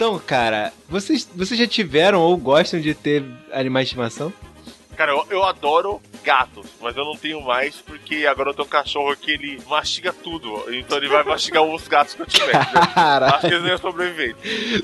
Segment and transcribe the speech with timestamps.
[0.00, 4.32] Então, cara, vocês, vocês já tiveram ou gostam de ter animais de estimação?
[4.96, 8.70] Cara, eu, eu adoro gatos, mas eu não tenho mais porque agora eu tenho um
[8.70, 10.64] cachorro que ele mastiga tudo.
[10.72, 12.52] Então ele vai mastigar os gatos que eu tiver.
[12.94, 13.34] Caralho.
[13.34, 14.36] Acho que eles não iam sobreviver.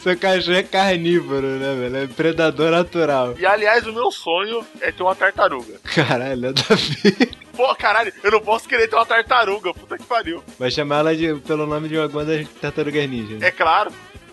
[0.03, 1.97] Seu cachorro é carnívoro, né, velho?
[1.97, 3.37] É predador natural.
[3.39, 5.81] E aliás, o meu sonho é ter uma tartaruga.
[5.95, 7.31] Caralho, nada a ver.
[7.57, 10.45] Pô, caralho, eu não posso querer ter uma tartaruga, puta que pariu.
[10.59, 13.39] Vai chamar ela de, pelo nome de alguma das tartarugas ninja.
[13.39, 13.47] né?
[13.47, 13.91] É claro.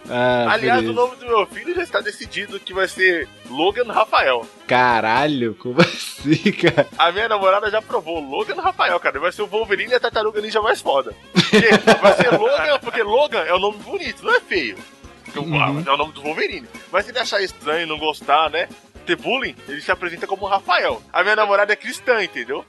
[0.10, 0.92] Ah, aliás, beleza.
[0.92, 4.46] o nome do meu filho já está decidido que vai ser Logan Rafael.
[4.68, 6.88] Caralho, como assim, cara?
[6.98, 9.20] A minha namorada já provou Logan Rafael, cara.
[9.20, 11.14] Vai ser o Wolverine e a tartaruga ninja mais foda.
[11.34, 11.70] Porque
[12.02, 14.78] vai ser Logan, porque Logan é um nome bonito, não é feio.
[15.24, 15.84] Porque Uhum.
[15.88, 16.68] É o nome do Wolverine.
[16.92, 18.68] Mas se ele achar estranho, não gostar, né?
[19.06, 21.02] Ter bullying, ele se apresenta como Rafael.
[21.12, 22.64] A minha namorada é cristã, entendeu?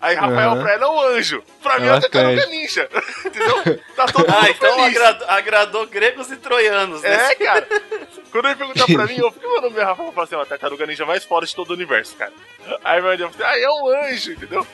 [0.00, 0.62] Aí Rafael Uhum.
[0.62, 1.42] pra ela é um anjo.
[1.62, 2.52] Pra mim é É uma tartaruga bacana.
[2.52, 2.88] ninja.
[3.26, 3.80] entendeu?
[3.96, 4.96] Tá todo mundo Ah, então feliz.
[4.96, 7.32] agradou, agradou gregos e troianos, né?
[7.32, 7.66] É, cara.
[8.30, 10.42] Quando ele perguntar pra mim, eu fico, meu nome é Rafael, eu falo assim, ó,
[10.42, 12.32] a tartaruga ninja mais foda de todo o universo, cara.
[12.84, 14.66] Aí vai dizer, ah, é um anjo, entendeu?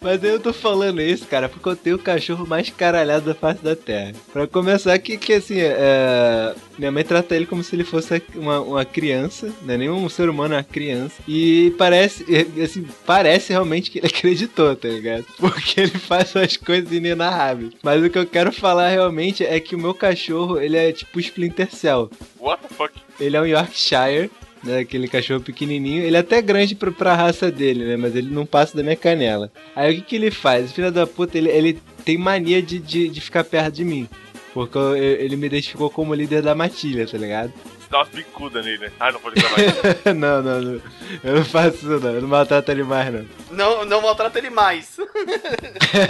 [0.00, 3.62] Mas eu tô falando isso, cara, porque eu tenho o cachorro mais caralhado da face
[3.62, 4.12] da Terra.
[4.32, 8.60] Pra começar, que, que assim, é, minha mãe trata ele como se ele fosse uma,
[8.60, 11.14] uma criança, não é nem um ser humano, é uma criança.
[11.26, 12.24] E parece,
[12.62, 15.24] assim, parece realmente que ele acreditou, tá ligado?
[15.38, 17.72] Porque ele faz umas coisas inenarráveis.
[17.82, 21.18] Mas o que eu quero falar realmente é que o meu cachorro, ele é tipo
[21.20, 22.10] Splinter Cell.
[22.38, 22.92] What the fuck?
[23.18, 24.30] Ele é um Yorkshire,
[24.66, 24.78] né?
[24.80, 26.02] Aquele cachorro pequenininho.
[26.02, 27.96] Ele é até grande pra, pra raça dele, né?
[27.96, 29.50] Mas ele não passa da minha canela.
[29.74, 30.70] Aí o que, que ele faz?
[30.70, 34.08] O filho da puta, ele, ele tem mania de, de, de ficar perto de mim.
[34.52, 37.52] Porque eu- ele me identificou como líder da matilha, tá ligado?
[37.78, 38.90] Você dá umas bicudas nele, né?
[38.98, 39.56] Ah, não pode gravar
[40.14, 40.80] não, não, não.
[41.22, 42.10] Eu não faço isso, não.
[42.14, 43.24] Eu não maltrato animais, não.
[43.56, 44.96] Não, não maltrata ele mais.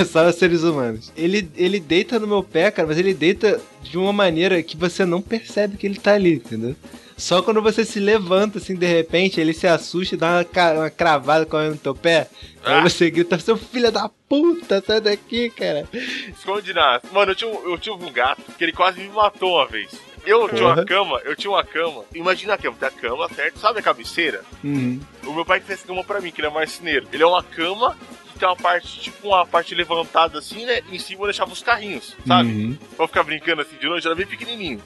[0.01, 1.12] É só os seres humanos.
[1.17, 5.05] Ele, ele deita no meu pé, cara, mas ele deita de uma maneira que você
[5.05, 6.75] não percebe que ele tá ali, entendeu?
[7.17, 10.91] Só quando você se levanta, assim, de repente, ele se assusta e dá uma, uma
[10.91, 12.28] cravada correndo no teu pé.
[12.64, 12.81] Aí Ah.
[12.83, 15.88] você grita, seu filho da puta, sai daqui, cara.
[15.93, 17.03] Esconde nada.
[17.12, 19.93] Mano, eu tinha, um, eu tinha um gato que ele quase me matou uma vez.
[20.26, 22.05] Eu tinha uma cama, eu tinha uma cama.
[22.15, 23.60] Imagina a cama, tem a cama, certo?
[23.60, 24.43] Sabe a cabeceira?
[24.62, 25.00] Uhum.
[25.25, 27.06] O meu pai fez cama pra mim, que ele é marceneiro.
[27.12, 27.97] Ele é uma cama
[28.32, 30.81] que tem uma parte, tipo uma parte levantada assim, né?
[30.91, 32.49] E em cima eu deixava os carrinhos, sabe?
[32.50, 32.78] Uhum.
[32.97, 34.82] Pra ficar brincando assim de noite, era bem pequenininho.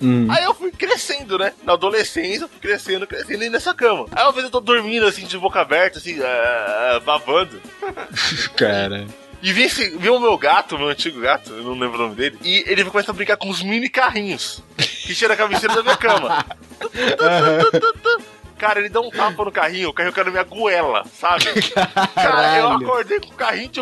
[0.00, 0.26] Uhum.
[0.30, 1.52] Aí eu fui crescendo, né?
[1.62, 4.06] Na adolescência, eu fui crescendo, crescendo aí nessa cama.
[4.12, 7.60] Aí uma vez eu tô dormindo assim, de boca aberta, assim, ah, babando.
[8.56, 9.06] Cara.
[9.42, 12.14] E vi, esse, vi o meu gato, meu antigo gato, eu não lembro o nome
[12.14, 15.82] dele, e ele começa a brincar com os mini carrinhos que tinha na cabeceira da
[15.82, 16.44] minha cama.
[18.60, 21.44] Cara, ele dá um tapa no carrinho, o carrinho caiu na minha goela, sabe?
[22.14, 22.84] Cara, eu Caralho.
[22.84, 23.80] acordei com o carrinho de,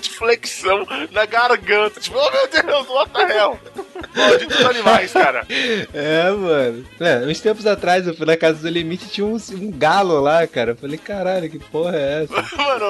[0.00, 2.00] de flexão na garganta.
[2.00, 3.58] Tipo, oh meu Deus, what the hell?
[4.14, 5.46] Malditos animais, cara.
[5.92, 6.84] É, mano.
[7.00, 10.20] É, uns tempos atrás eu fui na casa do Limite e tinha um, um galo
[10.20, 10.72] lá, cara.
[10.72, 12.32] Eu falei, caralho, que porra é essa?
[12.56, 12.84] Mano,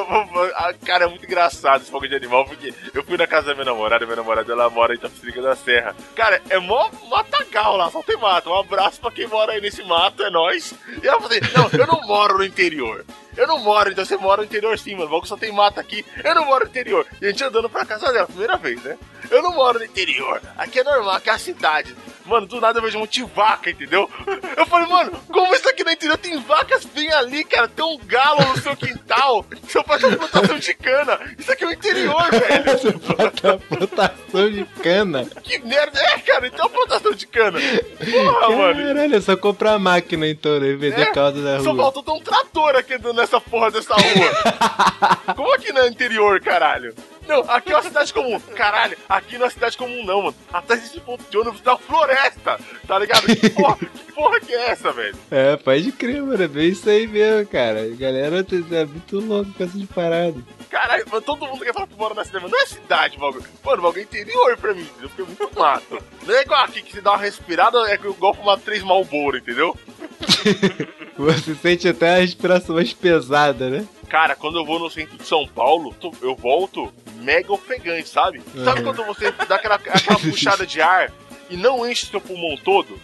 [0.54, 3.54] a- cara, é muito engraçado esse fogo de animal, porque eu fui na casa da
[3.54, 5.94] minha namorada, minha namorada ela mora em Itapecerica da Serra.
[6.14, 8.50] Cara, é mó matagal lá, só tem mato.
[8.50, 10.74] Um abraço pra quem mora aí nesse mato, é nóis.
[11.02, 13.04] E ela falou assim, não, eu não moro no interior.
[13.36, 15.10] Eu não moro, então você mora no interior sim, mano.
[15.10, 16.04] Logo só tem mata aqui.
[16.22, 17.06] Eu não moro no interior.
[17.20, 18.98] E a gente andando pra casa dela, primeira vez, né?
[19.30, 20.40] Eu não moro no interior.
[20.56, 21.96] Aqui é normal, aqui é a cidade.
[22.24, 24.08] Mano, do nada eu vejo um monte de vaca, entendeu?
[24.56, 27.66] Eu falei, mano, como isso aqui no interior tem vacas bem ali, cara?
[27.68, 29.44] Tem um galo no seu quintal.
[29.68, 31.18] Seu pai tá plantação de cana.
[31.38, 32.98] Isso aqui é o interior, velho.
[33.00, 35.26] Bota plantação de cana.
[35.42, 36.00] Que merda.
[36.00, 37.58] É, cara, então plantação de cana.
[37.60, 38.86] Porra, mano.
[38.86, 40.72] Caralho, é só comprar máquina então, né?
[40.74, 41.82] Vender É, calda na Só rua.
[41.84, 45.34] faltou ter um trator aqui nessa porra dessa rua.
[45.34, 46.94] Como aqui no interior, caralho?
[47.26, 48.38] Não, aqui é uma cidade comum.
[48.40, 50.36] Caralho, aqui não é cidade comum, não, mano.
[50.52, 53.26] Atrás desse ponto de ônibus tá uma floresta, tá ligado?
[53.26, 55.16] Que porra, que porra que é essa, velho?
[55.30, 56.42] É, pode crer, mano.
[56.42, 57.82] É bem isso aí mesmo, cara.
[57.82, 60.42] A galera é muito louco com essas paradas.
[60.68, 63.44] Caralho, mano, todo mundo quer falar que mora na cidade, mas não é cidade, bagulho.
[63.64, 65.08] Mano, bagulho é interior pra mim, entendeu?
[65.08, 65.98] Porque é muito mato.
[66.26, 69.76] Não é igual aqui que você dá uma respirada, é igual fumar três malboro, entendeu?
[71.16, 73.86] Você sente até a respiração mais pesada, né?
[74.08, 78.42] Cara, quando eu vou no centro de São Paulo, eu volto mega ofegante, sabe?
[78.64, 78.84] Sabe Uhum.
[78.92, 81.10] quando você dá aquela, aquela puxada de ar
[81.48, 82.98] e não enche seu pulmão todo?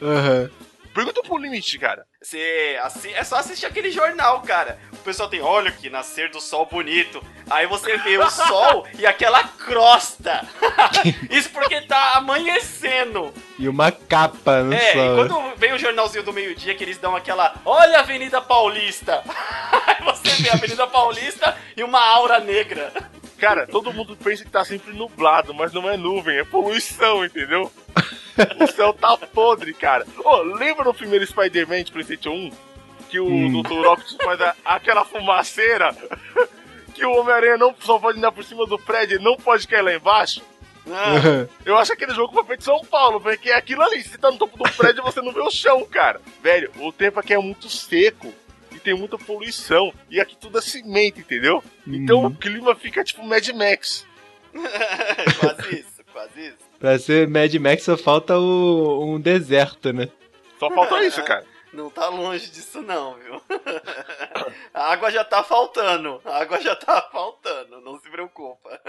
[0.00, 0.50] Aham.
[0.94, 2.04] Pergunta pro limite, cara.
[2.22, 4.78] Você assi- é só assistir aquele jornal, cara.
[4.92, 7.22] O pessoal tem, olha que nascer do sol bonito.
[7.50, 10.46] Aí você vê o sol e aquela crosta.
[11.30, 13.32] Isso porque tá amanhecendo.
[13.58, 15.02] E uma capa no É, sol.
[15.12, 19.22] e quando vem o jornalzinho do meio-dia que eles dão aquela, olha a Avenida Paulista.
[19.86, 22.92] Aí você vê a Avenida Paulista e uma aura negra.
[23.38, 27.72] Cara, todo mundo pensa que tá sempre nublado, mas não é nuvem, é poluição, entendeu?
[28.60, 30.06] O céu tá podre, cara.
[30.24, 32.50] Ô, lembra no primeiro Spider-Man de PlayStation 1?
[33.10, 33.62] Que o Hum.
[33.62, 33.72] Dr.
[33.86, 35.94] Octopus faz a- aquela fumaceira
[36.94, 39.82] que o Homem-Aranha não só pode andar por cima do prédio, ele não pode cair
[39.82, 40.40] lá embaixo?
[40.88, 44.02] Ah, Eu acho que aquele jogo foi feito em São Paulo, porque é aquilo ali,
[44.02, 46.20] você tá no topo do prédio e você não vê o chão, cara.
[46.42, 48.32] Velho, o tempo aqui é muito seco
[48.72, 49.92] e tem muita poluição.
[50.10, 51.62] E aqui tudo é cimento, entendeu?
[51.86, 52.26] Então Uhum.
[52.28, 54.06] o clima fica tipo Mad Max.
[55.38, 56.71] quase isso, quase isso.
[56.82, 60.08] Pra ser Mad Max só falta o, um deserto, né?
[60.58, 61.46] Só falta isso, cara.
[61.72, 63.40] Não tá longe disso não, viu?
[64.74, 66.20] A água já tá faltando.
[66.24, 68.80] A água já tá faltando, não se preocupa.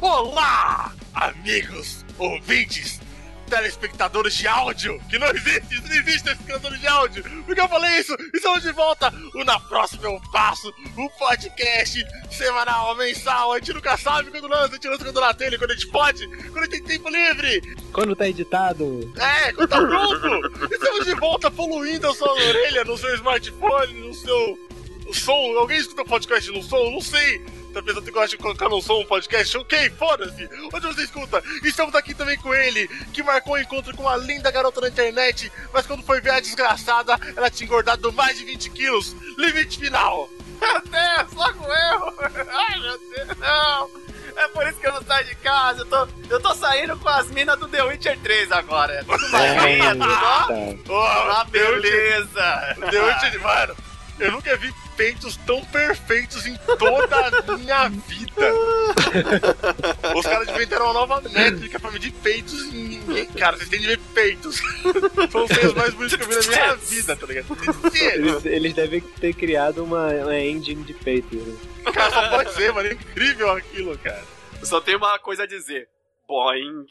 [0.00, 3.00] Olá, amigos, ouvintes,
[3.46, 7.24] telespectadores de áudio, que não existe, não existe telespectadores de áudio.
[7.44, 9.12] Porque eu falei isso, estamos de volta.
[9.34, 13.52] O Na Próxima Eu Passo, o podcast semanal, mensal.
[13.52, 15.88] A gente nunca sabe quando lança, a gente lança quando na telha, quando a gente
[15.88, 17.76] pode, quando a gente tem tempo livre.
[17.92, 19.12] Quando tá editado.
[19.16, 20.72] É, quando tá pronto.
[20.72, 24.65] Estamos de volta poluindo a sua orelha no seu smartphone, no seu
[25.06, 25.56] o som.
[25.58, 26.90] Alguém escuta podcast no som?
[26.90, 27.44] Não sei.
[27.84, 29.54] Pensando que gosta de colocar no som um podcast?
[29.58, 30.48] Ok, foda-se.
[30.72, 31.42] Onde você escuta?
[31.62, 35.52] Estamos aqui também com ele, que marcou um encontro com uma linda garota na internet,
[35.74, 39.14] mas quando foi ver a desgraçada, ela tinha engordado mais de 20 quilos.
[39.36, 40.26] Limite final.
[40.58, 42.14] Meu Deus, logo eu!
[42.50, 43.90] Ai, meu Deus, não!
[44.36, 45.80] É por isso que eu não saio de casa.
[45.80, 48.94] Eu tô, eu tô saindo com as minas do The Witcher 3 agora.
[48.94, 50.46] É tudo magrinha, tudo ó.
[50.88, 52.76] Oh, Ah, beleza!
[52.90, 53.76] Deus, mano,
[54.18, 58.52] eu nunca vi peitos tão perfeitos em toda a minha vida.
[60.14, 63.26] Os caras inventaram uma nova métrica pra medir peitos em ninguém.
[63.26, 64.56] Cara, vocês têm de ver peitos.
[65.30, 67.46] São os seios mais bonitos que eu vi na minha vida, tá ligado?
[67.94, 71.36] Eles, eles devem ter criado uma, uma engine de peito.
[71.36, 71.56] Né?
[71.92, 72.88] Cara, só pode ser, mano.
[72.88, 74.24] É incrível aquilo, cara.
[74.60, 75.88] Eu só tenho uma coisa a dizer.
[76.26, 76.86] Boing.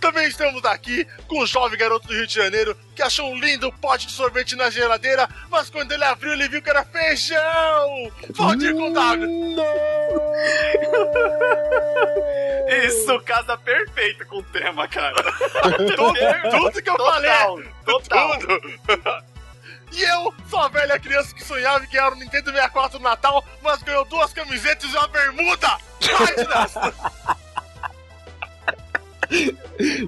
[0.00, 3.72] Também estamos aqui com o jovem garoto do Rio de Janeiro que achou um lindo
[3.72, 8.12] pote de sorvete na geladeira, mas quando ele abriu, ele viu que era feijão!
[8.30, 9.56] Valdir com W!
[12.84, 15.22] Isso casa perfeito com o tema, cara.
[15.96, 16.14] Tudo,
[16.50, 17.70] tudo que eu falei!
[17.84, 18.38] Total.
[18.38, 19.35] Tudo!
[19.96, 23.42] E eu sou a velha criança que sonhava em ganhar o Nintendo 64 no Natal,
[23.62, 25.78] mas ganhou duas camisetas e uma bermuda!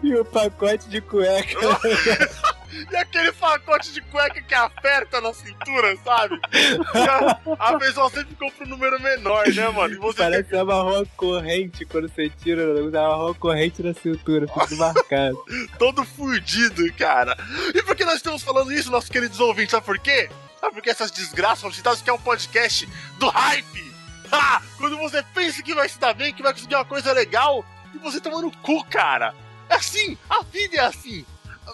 [0.02, 1.58] E o pacote de cueca.
[2.90, 6.38] e aquele pacote de cueca que aperta na cintura, sabe?
[6.52, 9.94] E a, a pessoa sempre compra um número menor, né, mano?
[9.94, 14.76] E você Parece uma marrom corrente quando você tira, uma marrom corrente na cintura, tudo
[14.76, 15.44] marcado.
[15.78, 17.36] todo fudido, cara.
[17.74, 19.70] E por que nós estamos falando isso, nossos queridos ouvintes?
[19.70, 20.28] Sabe por quê?
[20.60, 22.02] Sabe por que essas desgraças foram citadas?
[22.02, 22.88] Que é um podcast
[23.18, 23.92] do hype.
[24.30, 27.64] Ah, quando você pensa que vai se dar bem, que vai conseguir uma coisa legal,
[27.94, 29.34] e você toma no cu, cara.
[29.68, 31.24] É assim, a vida é assim.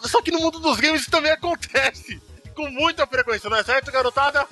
[0.03, 2.21] Só que no mundo dos games isso também acontece.
[2.55, 4.47] Com muita frequência, não é certo, garotada?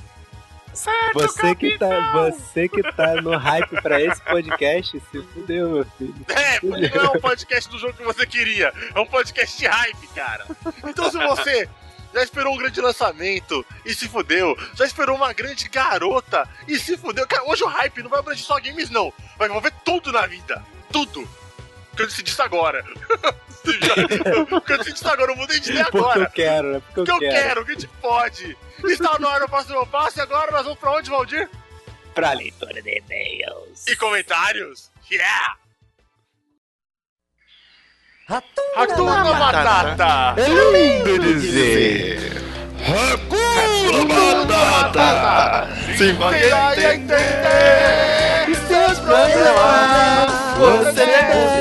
[0.75, 5.85] Certo, Você que, tá, você que tá no hype pra esse podcast, se fudeu, meu
[5.99, 6.15] filho.
[6.29, 8.73] É, porque não é um podcast do jogo que você queria.
[8.95, 10.47] É um podcast de hype, cara.
[10.85, 11.69] Então se você
[12.15, 16.97] já esperou um grande lançamento e se fudeu, já esperou uma grande garota e se
[16.97, 17.27] fudeu.
[17.27, 19.13] Cara, hoje o hype não vai abranger só games, não.
[19.39, 20.65] Vai envolver tudo na vida.
[20.91, 21.21] Tudo.
[21.21, 22.83] O que eu decidi isso agora.
[24.57, 26.31] o que eu decidi isso agora, eu mudei de ideia Porque eu agora.
[26.31, 26.83] quero, né?
[26.87, 27.33] Porque eu O que eu quero.
[27.49, 28.57] quero, o que a gente pode.
[28.85, 31.49] Está no ar no próximo passo e agora nós vamos pra onde, Valdir?
[32.15, 33.87] Pra leitura de e-mails.
[33.87, 34.91] E comentários.
[35.11, 35.57] Yeah!
[38.29, 38.83] Hakuna
[39.23, 40.41] Hakuna Matata!
[40.41, 42.33] É lindo dizer.
[42.83, 45.69] Hakuna Matata.
[45.97, 51.52] Sim, Vai entender que seus problemas você deve esquecer.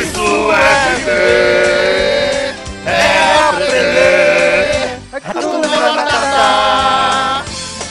[0.00, 2.54] Isso é viver,
[2.86, 2.90] é
[3.48, 4.98] aprender.
[5.12, 7.44] Hakuna Matata.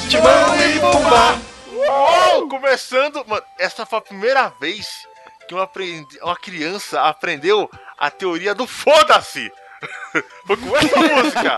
[0.09, 1.23] Timão e Pumba.
[1.75, 5.05] Uou, começando, mano, essa foi a primeira vez
[5.47, 9.51] que uma, aprendi- uma criança aprendeu a teoria do foda-se.
[10.47, 11.57] Foi com essa música.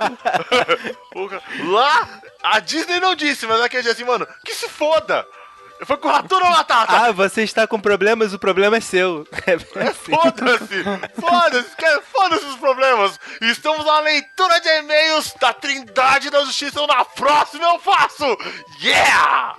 [1.69, 2.09] Lá,
[2.41, 5.23] a Disney não disse, mas aquele dia assim, mano, que se foda.
[5.83, 6.93] Foi com o Ratuna Matata.
[6.97, 9.27] Ah, você está com problemas, o problema é seu.
[9.45, 9.53] É
[9.85, 9.91] É.
[9.93, 10.83] Foda-se!
[11.19, 11.75] Foda-se!
[11.75, 13.19] que- Foda-se os problemas!
[13.41, 16.85] Estamos na leitura de e-mails da Trindade da Justiça.
[16.87, 18.25] Na próxima eu faço!
[18.81, 19.55] Yeah!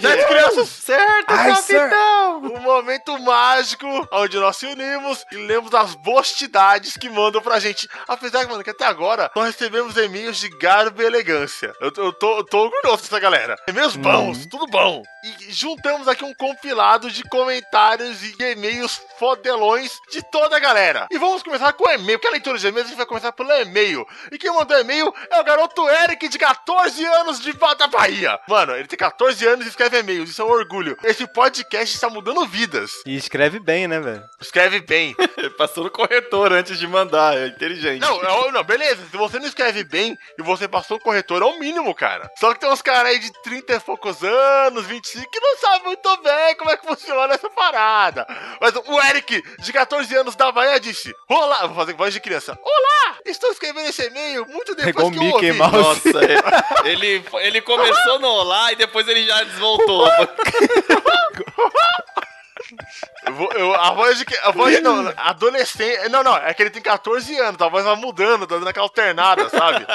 [0.00, 0.68] Certo, crianças?
[0.68, 2.38] Certo, Ai, capitão!
[2.44, 7.88] Um momento mágico onde nós se unimos e lemos as bostidades que mandam pra gente.
[8.08, 11.72] Apesar, mano, que até agora nós recebemos e-mails de garbo e elegância.
[11.80, 13.56] Eu, eu tô, eu tô orgulhoso dessa galera.
[13.68, 15.02] E-mails bons, tudo bom.
[15.22, 21.06] E juntamos aqui um compilado de comentários e e-mails fodelões de toda a galera.
[21.10, 23.32] E vamos começar com o e-mail, porque a leitura de e-mails a gente vai começar
[23.32, 24.06] pelo e-mail.
[24.32, 28.40] E quem mandou e-mail é o garoto Eric, de 14 anos, de da Bahia.
[28.48, 30.96] Mano, ele tem 14 anos e escreve e-mails, isso é um orgulho.
[31.04, 32.90] Esse podcast está mudando vidas.
[33.04, 34.24] E escreve bem, né, velho?
[34.40, 35.14] Escreve bem.
[35.36, 38.00] Ele passou no corretor antes de mandar, é inteligente.
[38.00, 39.06] Não, não, não, beleza.
[39.10, 42.30] Se você não escreve bem e você passou o corretor, é o mínimo, cara.
[42.38, 45.84] Só que tem uns caras aí de 30 e poucos anos, 25, que não sabem
[45.84, 48.26] muito bem como é que funciona essa parada.
[48.60, 52.58] Mas o Eric, de 14 anos da Bahia, disse: Olá, vou fazer voz de criança.
[52.62, 53.18] Olá!
[53.24, 55.58] Estou escrevendo esse e-mail muito depois igual que o eu Mickey ouvi.
[55.58, 56.12] Mouse.
[56.12, 56.20] Nossa,
[56.88, 60.06] ele, ele começou no olá e depois ele já desvoltou.
[63.54, 64.24] Eu a voz de.
[64.24, 66.08] que- A voz não, adolescente.
[66.08, 68.86] Não, não, é que ele tem 14 anos, a voz vai mudando, tá dando aquela
[68.86, 69.86] alternada, sabe?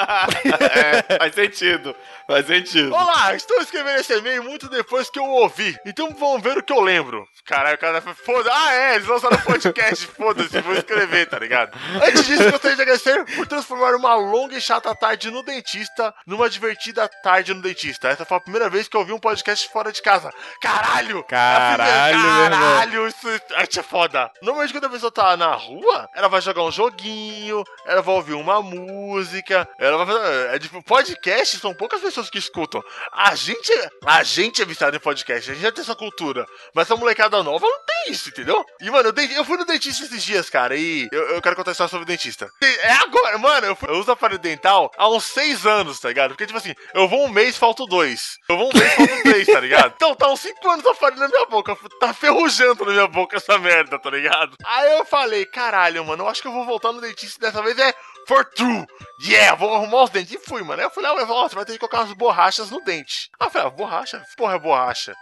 [0.76, 1.94] É, faz sentido,
[2.26, 2.94] faz sentido.
[2.94, 5.76] Olá, estou escrevendo esse e-mail muito depois que eu ouvi.
[5.86, 7.26] Então vamos ver o que eu lembro.
[7.44, 8.50] Caralho, o cara foi foda.
[8.52, 11.76] Ah, é, eles lançaram podcast, foda-se, vou escrever, tá ligado?
[12.04, 16.48] Antes disso, gostaria de agradecer por transformar uma longa e chata tarde no dentista numa
[16.50, 18.08] divertida tarde no dentista.
[18.08, 20.32] Essa foi a primeira vez que eu ouvi um podcast fora de casa.
[20.60, 21.22] Caralho!
[21.24, 22.55] Caralho, meu irmão.
[22.60, 24.30] Caralho, isso isso é foda.
[24.42, 28.34] Normalmente quando a pessoa tá na rua, ela vai jogar um joguinho, ela vai ouvir
[28.34, 30.54] uma música, ela vai fazer.
[30.54, 32.82] É tipo, podcast são poucas pessoas que escutam.
[33.12, 33.72] A gente,
[34.04, 36.46] a gente é viciado em podcast, a gente já tem essa cultura.
[36.74, 38.64] Mas essa molecada nova não tem isso, entendeu?
[38.80, 41.72] E, mano, eu, eu fui no dentista esses dias, cara, e eu, eu quero contar
[41.72, 42.48] história sobre o dentista.
[42.62, 46.30] É agora, mano, eu, fui- eu uso aparelho dental há uns seis anos, tá ligado?
[46.30, 48.38] Porque, tipo assim, eu vou um mês, falto dois.
[48.48, 49.92] Eu vou um mês, falto três, tá ligado?
[49.96, 51.76] Então tá uns cinco anos aparelho na minha boca.
[52.00, 52.12] Tá
[52.46, 54.56] ferrujando na minha boca essa merda, tá ligado?
[54.64, 57.76] Aí eu falei, caralho, mano, eu acho que eu vou voltar no dentista dessa vez
[57.78, 57.92] é
[58.26, 58.86] for true.
[59.22, 60.32] Yeah, vou arrumar os dentes.
[60.34, 60.80] E fui, mano.
[60.80, 63.30] Aí eu falei, ah, mas, ó, você vai ter que colocar umas borrachas no dente.
[63.38, 64.22] Ah, eu falei, ah, borracha?
[64.36, 65.14] Porra, é borracha.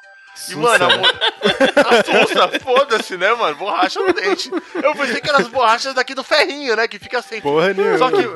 [0.50, 3.56] E, mano, a, mo- a Sussa, foda-se, né, mano?
[3.56, 4.50] Borracha no dente.
[4.82, 6.88] Eu pensei que eram as borrachas daqui do ferrinho, né?
[6.88, 7.40] Que fica sem.
[7.40, 7.98] Porra nenhuma.
[7.98, 8.26] Só que,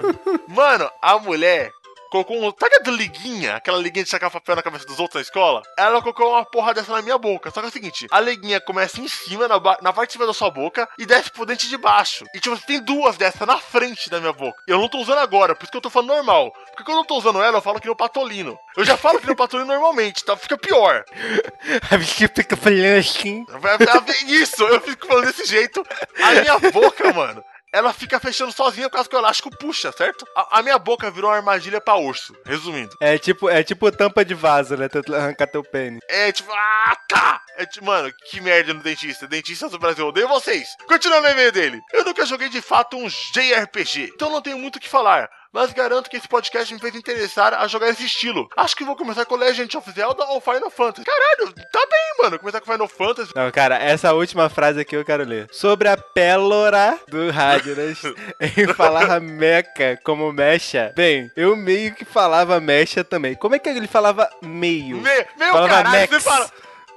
[0.47, 1.73] mano, a mulher
[2.11, 2.51] colocou um.
[2.53, 3.57] Tá ligado liguinha?
[3.57, 5.63] Aquela liguinha de sacar papel na cabeça dos outros na escola?
[5.77, 7.51] Ela colocou uma porra dessa na minha boca.
[7.51, 10.27] Só que é o seguinte: a liguinha começa em cima, na, na parte de cima
[10.27, 12.25] da sua boca, e desce pro dente de baixo.
[12.35, 14.63] E tipo, tem duas dessas na frente da minha boca.
[14.67, 16.53] Eu não tô usando agora, por isso que eu tô falando normal.
[16.71, 18.59] Porque quando eu tô usando ela, eu falo que nem o patolino.
[18.77, 20.37] Eu já falo que nem o patolino normalmente, tá?
[20.37, 21.05] Fica pior.
[21.91, 23.45] A bicha fica falando assim.
[23.61, 25.85] Ver Isso, eu fico falando desse jeito.
[26.23, 30.27] A minha boca, mano, ela fica fechando sozinha por causa que o elástico puxa, certo?
[30.37, 32.97] A, a minha boca virou uma armadilha pra urso, resumindo.
[33.01, 34.89] É tipo, é tipo tampa de vaso, né?
[34.89, 36.01] Tu arrancar teu pênis.
[36.09, 37.43] É tipo, ah, tá!
[37.57, 39.27] É tipo, mano, que merda no dentista.
[39.27, 40.69] Dentistas do Brasil, odeio vocês.
[40.87, 41.81] Continuando o e-mail dele.
[41.93, 45.29] Eu nunca joguei de fato um JRPG, então não tenho muito o que falar.
[45.53, 48.47] Mas garanto que esse podcast me fez interessar a jogar esse estilo.
[48.57, 51.07] Acho que vou começar com Legend of Zelda ou Final Fantasy.
[51.07, 52.39] Caralho, tá bem, mano.
[52.39, 53.33] Começar com Final Fantasy.
[53.35, 55.49] Não, cara, essa última frase aqui eu quero ler.
[55.51, 58.03] Sobre a pélora do Radnas
[58.57, 60.93] em falar meca como mecha.
[60.95, 63.35] Bem, eu meio que falava mecha também.
[63.35, 64.99] Como é que ele falava meio?
[64.99, 66.51] Me, meu Falava caralho, você, fala,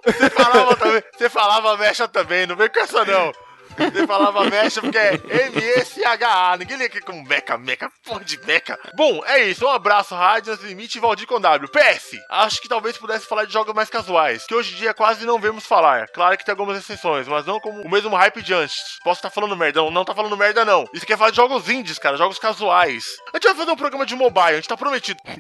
[0.06, 1.04] você falava também.
[1.18, 3.32] Você falava mecha também, não vem com essa não.
[3.78, 5.14] Você falava mecha porque é
[5.48, 6.58] M-E-C-H-A.
[6.58, 8.78] Ninguém lê aqui como meca, meca, porra de meca.
[8.96, 9.66] Bom, é isso.
[9.66, 11.70] Um abraço, Rádio Limite e Valdir com W.
[11.70, 15.26] PS, acho que talvez pudesse falar de jogos mais casuais, que hoje em dia quase
[15.26, 16.08] não vemos falar.
[16.10, 19.00] Claro que tem algumas exceções, mas não como o mesmo hype de antes.
[19.04, 20.86] Posso estar falando merda, não, não tá falando merda não.
[20.94, 23.06] Isso quer falar de jogos indies, cara, jogos casuais.
[23.34, 25.20] A gente vai fazer um programa de mobile, a gente tá prometido.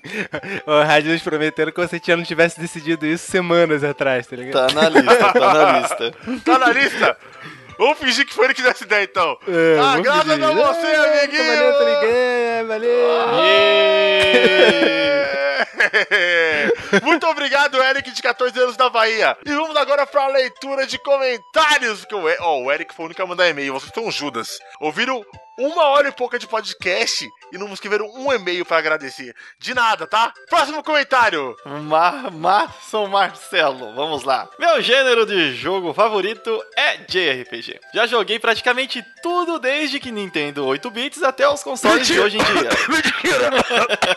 [0.66, 4.68] O Radnas prometeram que você já não tivesse decidido isso semanas atrás, tá ligado?
[4.68, 6.14] Tá na lista, tá na lista.
[6.44, 7.18] Tá na lista?
[7.82, 9.36] Vamos fingir que foi ele que deu essa ideia, então.
[9.48, 11.48] É, ah, graças a você, É, amiguinho!
[11.48, 12.68] Valeu, tá ligado?
[12.68, 13.22] Valeu.
[17.02, 19.36] Muito obrigado, Eric, de 14 anos da Bahia.
[19.44, 22.06] E vamos agora pra leitura de comentários.
[22.06, 23.74] Que o, ó, o Eric foi o único a mandar e-mail.
[23.74, 24.60] Vocês são Judas.
[24.80, 25.24] Ouviram
[25.58, 29.36] uma hora e pouca de podcast e não escreveram um e-mail pra agradecer.
[29.60, 30.34] De nada, tá?
[30.50, 31.56] Próximo comentário.
[31.66, 34.48] Mar Marson Marcelo, vamos lá.
[34.60, 37.80] Meu gênero de jogo favorito é JRPG.
[37.94, 42.44] Já joguei praticamente tudo desde que Nintendo 8 bits até os consoles de hoje em
[42.44, 42.70] dia.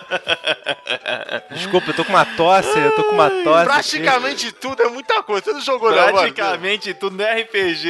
[1.50, 3.64] Desculpa, eu tô com uma tosse, eu tô com uma tosse.
[3.64, 5.44] Praticamente tudo é muita coisa.
[5.44, 6.12] Você não jogou, não, mano?
[6.18, 7.88] Praticamente tudo no RPG.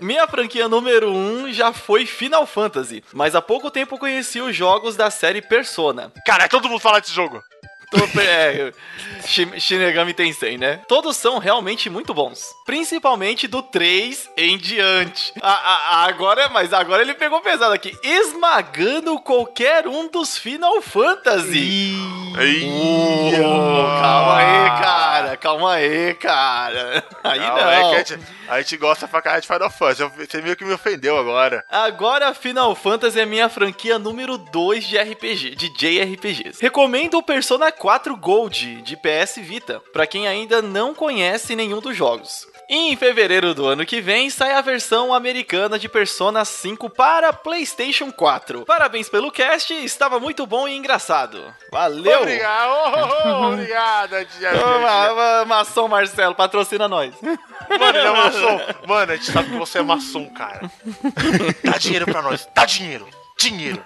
[0.00, 4.54] Minha franquia número 1 um já foi Final Fantasy, mas há pouco tempo conheci os
[4.56, 6.12] jogos da série Persona.
[6.26, 7.42] Cara, todo mundo fala desse jogo.
[8.20, 8.72] É,
[9.26, 10.80] Shi- Shinigami Tensei, né?
[10.86, 12.40] Todos são realmente muito bons.
[12.64, 15.32] Principalmente do 3 em diante.
[15.42, 17.92] A- a- agora, mas agora ele pegou pesado aqui.
[18.04, 21.58] Esmagando qualquer um dos Final Fantasy.
[22.38, 25.19] Ih, Uou, calma aí, cara.
[25.40, 27.04] Calma aí, cara.
[27.24, 27.70] Aí Não, não.
[27.70, 30.02] é que a gente, a gente gosta pra caralho de Final Fantasy.
[30.16, 31.64] Você meio que me ofendeu agora.
[31.70, 36.60] Agora Final Fantasy é minha franquia número 2 de RPG, de JRPGs.
[36.60, 41.96] Recomendo o Persona 4 Gold de PS Vita, pra quem ainda não conhece nenhum dos
[41.96, 42.46] jogos.
[42.72, 47.32] E em fevereiro do ano que vem sai a versão americana de Persona 5 para
[47.32, 48.64] PlayStation 4.
[48.64, 51.52] Parabéns pelo cast, estava muito bom e engraçado.
[51.72, 52.20] Valeu!
[52.20, 54.52] Obrigado, oh, oh, obrigada, Dia.
[54.54, 57.12] Ô, ma- ma- Maçom Marcelo, patrocina nós.
[57.20, 58.60] Mano, ele é maçom.
[58.86, 60.70] Mano, a gente sabe que você é maçom, cara.
[61.64, 62.48] Dá dinheiro pra nós.
[62.54, 63.08] Dá dinheiro.
[63.40, 63.82] Dinheiro.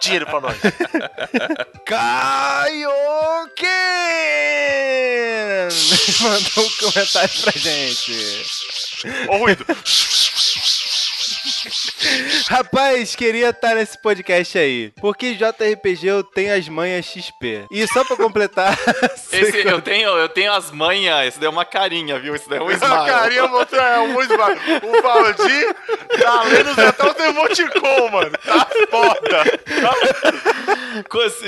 [0.00, 0.56] Dinheiro pra nós.
[1.84, 3.68] Kaioken!
[6.22, 8.42] Mandou um comentário pra gente.
[9.28, 9.66] Ó o ruído.
[12.48, 14.92] Rapaz, queria estar nesse podcast aí.
[15.00, 17.66] Porque JRPG eu tenho as manhas XP.
[17.70, 18.78] E só pra completar.
[19.32, 22.34] Esse, eu, tenho, eu tenho as manhas, esse daí é uma carinha, viu?
[22.34, 23.06] Esse daí é um smile.
[23.06, 24.60] carinha mostrou é um smile.
[24.82, 25.74] O Valdir
[26.20, 28.32] tá lendo até os emoticon, mano.
[28.44, 29.42] Tá foda.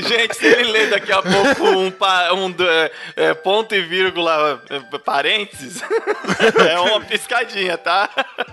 [0.08, 4.98] Gente, se ele ler daqui a pouco um, um é, é, ponto e vírgula é,
[4.98, 5.82] parênteses,
[6.70, 8.08] é uma piscadinha, tá?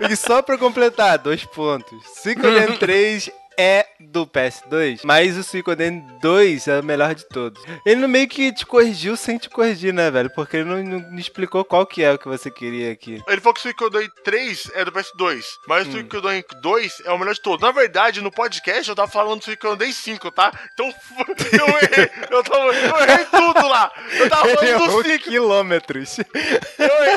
[0.08, 2.01] E só pra completar, dois pontos.
[2.04, 7.62] Suicoden 3 é do PS2, mas o Suicoden 2 é o melhor de todos.
[7.86, 10.30] Ele no meio que te corrigiu sem te corrigir, né, velho?
[10.34, 13.22] Porque ele não, não explicou qual que é o que você queria aqui.
[13.26, 17.18] Ele falou que o Suicoden 3 é do PS2, mas o Suicoden 2 é o
[17.18, 17.60] melhor de todos.
[17.60, 20.52] Na verdade, no podcast eu tava falando do Suicoden 5, tá?
[20.72, 20.86] Então
[21.52, 23.92] eu errei, eu, tava, eu errei tudo lá.
[24.12, 25.18] Eu tava falando do 5.
[25.20, 26.18] quilômetros.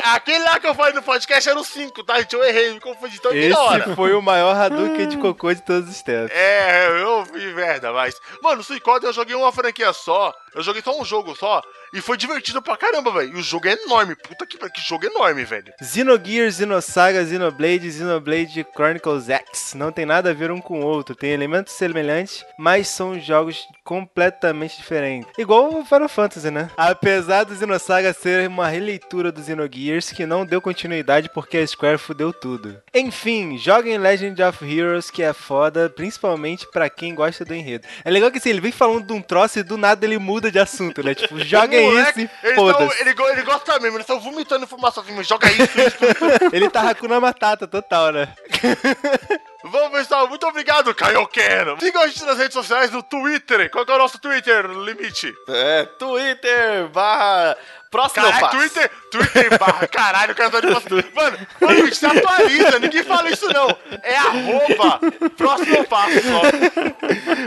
[0.04, 2.34] Aquele lá que eu falei no podcast era o 5, tá, gente?
[2.34, 3.16] Eu errei, me confundi.
[3.16, 3.84] Então ignora.
[3.84, 6.25] Esse foi o maior Hadouken de cocô de todos os tempos.
[6.30, 8.20] É, eu vi merda, mas.
[8.42, 10.34] Mano, Suicoden eu joguei uma franquia só.
[10.54, 11.62] Eu joguei só um jogo só.
[11.96, 13.34] E foi divertido pra caramba, velho.
[13.34, 14.14] E o jogo é enorme.
[14.14, 15.72] Puta que, que jogo enorme, velho.
[15.82, 21.14] Xenogears, Xenosaga, Xenoblade, Xenoblade Chronicles X não tem nada a ver um com o outro,
[21.14, 25.30] tem elementos semelhantes, mas são jogos completamente diferentes.
[25.38, 26.68] Igual o Final Fantasy, né?
[26.76, 31.96] Apesar do Xenosaga ser uma releitura do Xenogears que não deu continuidade porque a Square
[31.96, 32.76] fudeu tudo.
[32.92, 37.86] Enfim, joguem Legend of Heroes que é foda, principalmente pra quem gosta do enredo.
[38.04, 40.50] É legal que assim, ele vem falando de um troço e do nada ele muda
[40.50, 41.14] de assunto, né?
[41.14, 43.00] Tipo, joguem isso e foda-se.
[43.00, 45.96] ele, ele gosta mesmo, eles estão vomitando informação assim, mas joga isso, isso.
[46.52, 48.28] Ele tá Hakuna Matata total, né?
[49.70, 51.78] Vamos, pessoal, muito obrigado, Kaioken.
[51.80, 53.70] Sigam a gente nas redes sociais, no Twitter.
[53.70, 55.34] Qual que é o nosso Twitter, limite?
[55.48, 57.56] É, Twitter barra
[57.90, 58.56] próximo Caralho, passo.
[58.56, 60.66] Twitter, Twitter barra, caralho, o cara tá de
[61.14, 63.76] Mano, mano, gente se atualiza, ninguém fala isso não.
[64.02, 65.00] É arroba,
[65.36, 66.42] próximo passo só.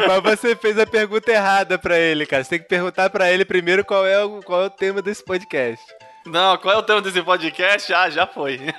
[0.08, 2.44] Mas você fez a pergunta errada pra ele, cara.
[2.44, 5.24] Você tem que perguntar pra ele primeiro qual é o, qual é o tema desse
[5.24, 5.86] podcast.
[6.26, 7.94] Não, qual é o tema desse podcast?
[7.94, 8.60] Ah, já foi.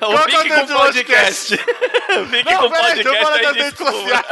[0.00, 1.56] o é Fique tema com do podcast.
[1.56, 3.92] Fique Não, com peraí, fala podcast das aí, redes desculpa.
[3.92, 4.26] sociais.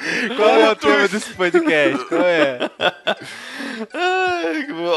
[0.36, 2.04] Qual é o tema desse podcast?
[2.06, 2.70] Qual é?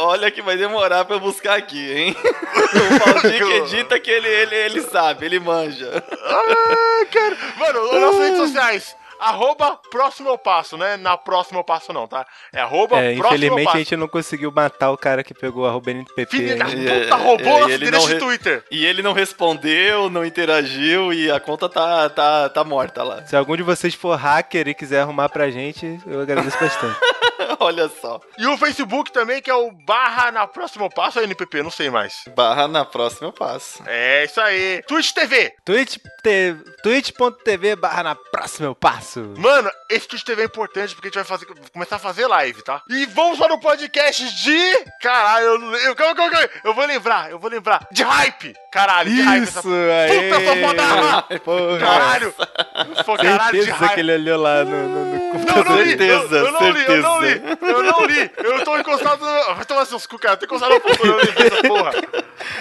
[0.06, 2.16] Olha que vai demorar pra eu buscar aqui, hein?
[2.24, 6.02] O Valdir que edita que ele, ele, ele sabe, ele manja.
[6.10, 7.38] Ah, cara.
[7.58, 8.96] Mano, nas redes sociais.
[9.24, 10.98] Arroba próximo passo, né?
[10.98, 12.26] Na próxima eu passo não, tá?
[12.54, 13.78] É arroba É, próximo infelizmente passo.
[13.78, 16.26] a gente não conseguiu matar o cara que pegou a arroba NPP.
[16.38, 18.64] Filha da puta, roubou É, nosso ele endereço não de Twitter.
[18.70, 23.26] E ele não respondeu, não interagiu e a conta tá, tá, tá morta lá.
[23.26, 26.98] Se algum de vocês for hacker e quiser arrumar pra gente, eu agradeço bastante.
[27.73, 28.19] Olha só.
[28.38, 31.89] E o Facebook também, que é o barra na próxima passo, ou NPP, não sei
[31.89, 32.23] mais.
[32.36, 33.82] Barra na próxima passo.
[33.86, 34.82] É isso aí.
[34.88, 35.54] Twitch TV.
[35.65, 39.34] Twitch te- Twitch.tv barra na próxima eu passo.
[39.38, 42.62] Mano, esse Twitch TV é importante porque a gente vai fazer, começar a fazer live,
[42.63, 42.82] tá?
[42.89, 44.86] E vamos para o podcast de.
[45.02, 46.49] Caralho, eu, eu, calma, calma, calma.
[46.63, 47.88] eu vou lembrar, eu vou lembrar.
[47.91, 48.54] De hype!
[48.71, 49.43] Caralho, de hype.
[49.43, 50.30] essa- Isso, aí.
[50.30, 51.80] Puta, só foda!
[51.80, 52.34] Caralho!
[53.06, 53.93] Pô, caralho, de hype.
[53.93, 56.86] que ele olhou lá no, no, no Não, não li, Certeza, eu, eu não li,
[56.86, 59.56] eu não li, eu não li, eu tô encostado no...
[59.56, 61.91] Vai tomar seus cu, cara, eu tô encostado no futuro, eu levei essa porra.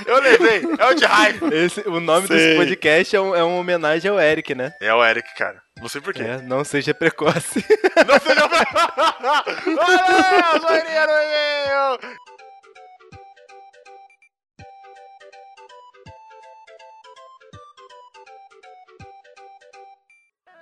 [0.06, 1.54] Eu levei, é o de hype.
[1.54, 2.36] Esse, o nome Sei.
[2.36, 4.72] desse podcast é, um, é uma homenagem ao Eric, né?
[4.80, 6.22] É o Eric, cara, não sei porquê.
[6.22, 7.64] É, não seja precoce.
[8.06, 8.42] Não seja...
[9.66, 11.98] Olha, zoeirinha no e-mail.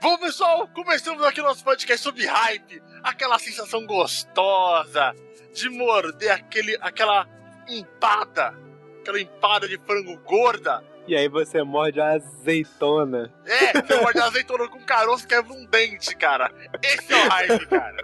[0.00, 5.14] Bom, pessoal, começamos aqui nosso podcast sobre hype, aquela sensação gostosa
[5.52, 7.26] de morder aquele, aquela
[7.68, 8.54] empada,
[9.00, 10.82] aquela empada de frango gorda.
[11.06, 13.32] E aí você morde a azeitona.
[13.44, 16.50] É, você morde azeitona com caroço quebra um dente, cara.
[16.82, 17.96] Esse é o hype, cara.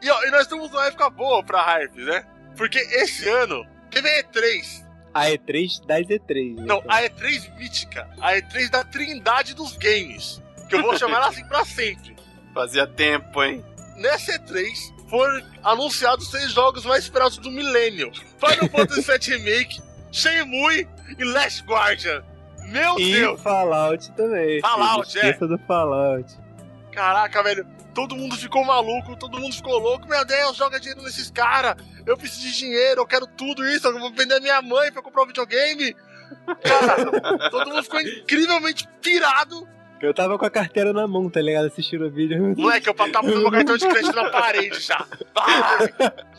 [0.00, 2.26] E, ó, e nós estamos numa época boa pra hype, né?
[2.56, 4.86] Porque esse ano teve a E3.
[5.14, 6.56] A E3 das E3.
[6.56, 7.04] né, Não, cara?
[7.06, 8.08] a E3 mítica.
[8.20, 10.40] A E3 da trindade dos games.
[10.72, 12.16] Que eu vou chamar ela assim pra sempre.
[12.54, 13.62] Fazia tempo, hein?
[13.96, 14.70] Nessa E3
[15.10, 18.10] foram anunciados seis jogos mais esperados do milênio.
[18.12, 22.24] Final Fantasy VII Remake, Shenmue e Last Guardian.
[22.64, 23.40] Meu E Deus!
[23.42, 24.60] Fallout também.
[24.62, 26.32] Fallout, esqueça do Fallout.
[26.90, 30.08] Caraca, velho, todo mundo ficou maluco, todo mundo ficou louco.
[30.08, 31.76] Meu Deus, joga dinheiro nesses caras.
[32.06, 33.86] Eu preciso de dinheiro, eu quero tudo isso.
[33.86, 35.94] Eu vou vender minha mãe pra comprar um videogame.
[36.64, 37.10] Cara,
[37.50, 39.68] todo mundo ficou incrivelmente pirado.
[40.02, 41.66] Eu tava com a carteira na mão, tá ligado?
[41.66, 42.54] Assistindo o vídeo.
[42.56, 45.06] Moleque, eu tava fazendo meu cartão de crédito na parede já.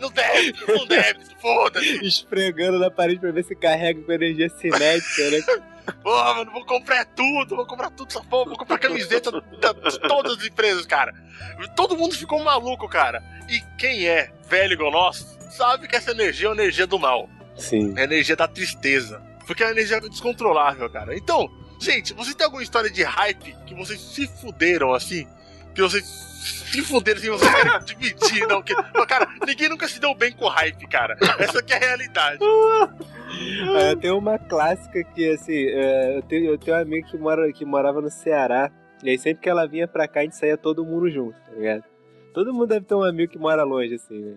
[0.02, 2.06] Não deve, não deve, foda-se.
[2.06, 5.42] Esfregando na parede pra ver se carrega com energia cinética, né?
[6.02, 10.38] Porra, mano, vou comprar tudo, vou comprar tudo essa porra, vou comprar camiseta de todas
[10.38, 11.14] as empresas, cara.
[11.76, 13.24] Todo mundo ficou maluco, cara.
[13.50, 17.30] E quem é velho igual nós, sabe que essa energia é a energia do mal.
[17.56, 17.94] Sim.
[17.96, 19.22] É a energia da tristeza.
[19.48, 21.16] Porque é a energia descontrolável, cara.
[21.16, 21.50] Então,
[21.84, 25.28] gente, você tem alguma história de hype que vocês se fuderam assim?
[25.76, 28.62] Que vocês se fuderam assim, vocês querem dividir, não?
[28.62, 28.74] Que...
[28.74, 31.18] Mas, Cara, ninguém nunca se deu bem com hype, cara.
[31.40, 32.40] Essa que é a realidade.
[33.80, 37.52] É, tem uma clássica que, assim, é, eu, tenho, eu tenho uma amiga que, mora,
[37.52, 38.72] que morava no Ceará,
[39.04, 41.52] e aí sempre que ela vinha pra cá, a gente saía todo mundo junto, tá
[41.52, 41.84] ligado?
[42.32, 44.36] Todo mundo deve ter um amigo que mora longe, assim, né?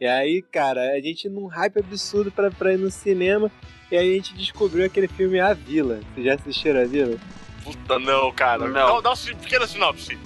[0.00, 3.50] E aí, cara, a gente num hype absurdo pra, pra ir no cinema,
[3.90, 6.00] e aí a gente descobriu aquele filme A Vila.
[6.14, 7.16] Vocês já assistiram A Vila?
[7.64, 8.66] Puta, não, cara.
[8.68, 8.72] Não.
[8.72, 10.18] Dá, dá uma pequena sinopse.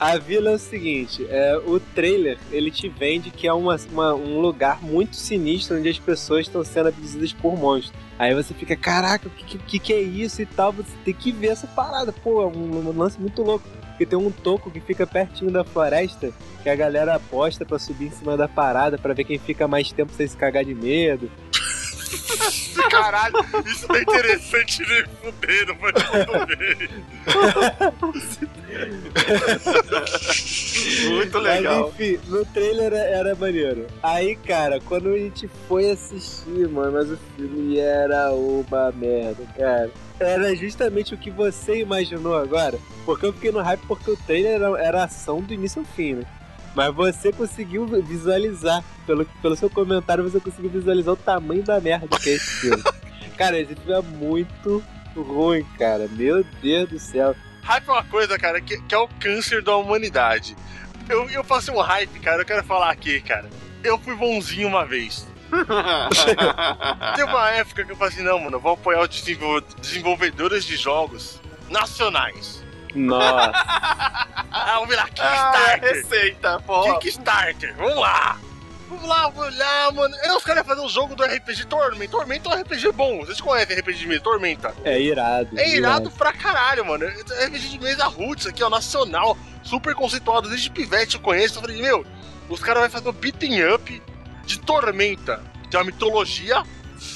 [0.00, 4.14] A Vila é o seguinte, é, o trailer, ele te vende que é uma, uma-
[4.14, 7.92] um lugar muito sinistro onde as pessoas estão sendo abduzidas por monstros.
[8.16, 10.72] Aí você fica, caraca, o que, que, que é isso e tal?
[10.72, 12.12] Você tem que ver essa parada.
[12.12, 13.66] Pô, é um, um lance muito louco.
[13.88, 16.30] Porque tem um toco que fica pertinho da floresta
[16.62, 19.90] que a galera aposta pra subir em cima da parada pra ver quem fica mais
[19.90, 21.28] tempo sem se cagar de medo.
[23.02, 23.34] Caralho,
[23.66, 25.92] isso não é interessante nem fuder, mas
[26.26, 26.88] tudo bem.
[31.10, 31.92] Muito legal.
[31.98, 33.86] Mas enfim, no trailer era, era maneiro.
[34.02, 39.90] Aí, cara, quando a gente foi assistir, mano, mas o filme era uma merda, cara.
[40.20, 42.78] Era justamente o que você imaginou agora.
[43.04, 46.14] Porque eu fiquei no hype porque o trailer era, era ação do início ao fim,
[46.14, 46.24] né?
[46.78, 52.16] Mas você conseguiu visualizar, pelo, pelo seu comentário, você conseguiu visualizar o tamanho da merda
[52.20, 52.80] que é esse filme.
[53.36, 54.84] cara, esse filme é muito
[55.16, 56.06] ruim, cara.
[56.12, 57.34] Meu Deus do céu.
[57.64, 60.56] Hype é uma coisa, cara, que, que é o câncer da humanidade.
[61.08, 63.50] Eu, eu passei um hype, cara, eu quero falar aqui, cara.
[63.82, 65.26] Eu fui bonzinho uma vez.
[67.16, 70.62] Teve uma época que eu falei assim, não, mano, eu vou apoiar os desenvol- desenvolvedores
[70.64, 72.57] de jogos nacionais.
[72.94, 73.52] Nossa.
[74.50, 75.94] Ah, vamos lá, Ah, Kickstarter.
[75.94, 76.98] receita, pô.
[76.98, 78.38] Kickstarter, vamos lá.
[78.88, 80.14] Vamos lá, vamos lá, mano.
[80.22, 82.10] Aí os caras iam fazer um jogo do RPG Tormenta.
[82.10, 83.18] Tormenta é um RPG bom.
[83.20, 84.20] Vocês conhecem RPG de mesa?
[84.22, 84.74] Tormenta.
[84.84, 85.58] É irado.
[85.58, 87.06] É irado pra caralho, mano.
[87.06, 90.48] RPG de mesa roots aqui, ó, nacional, super conceituado.
[90.48, 91.58] Desde pivete eu conheço.
[91.58, 92.04] Eu falei, meu,
[92.48, 94.02] os caras vão fazer um beating up
[94.44, 95.42] de Tormenta.
[95.70, 96.62] Que é uma mitologia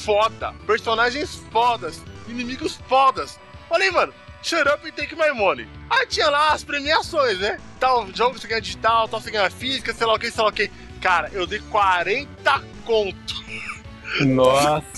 [0.05, 0.53] foda.
[0.67, 2.01] Personagens fodas.
[2.29, 3.39] Inimigos fodas.
[3.69, 5.67] Falei, mano, shut up and take my money.
[5.91, 7.59] Aí tinha lá as premiações, né?
[7.79, 10.49] Tal jogo você ganha digital, tal você ganha física, sei lá o que, sei lá
[10.51, 10.71] o que.
[11.01, 13.43] Cara, eu dei 40 conto.
[14.21, 14.85] Nossa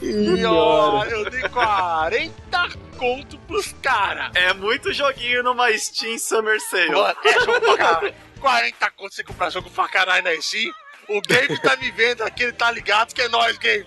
[0.00, 1.10] senhora.
[1.10, 4.30] eu dei 40 conto pros caras.
[4.34, 6.90] É muito joguinho numa Steam Summer Sale.
[6.90, 8.14] Mano, é jogo pra caralho.
[8.40, 10.72] 40 conto você comprar jogo pra caralho na Steam.
[11.08, 13.86] O Gabe tá me vendo aqui, ele tá ligado que é nós, Gabe.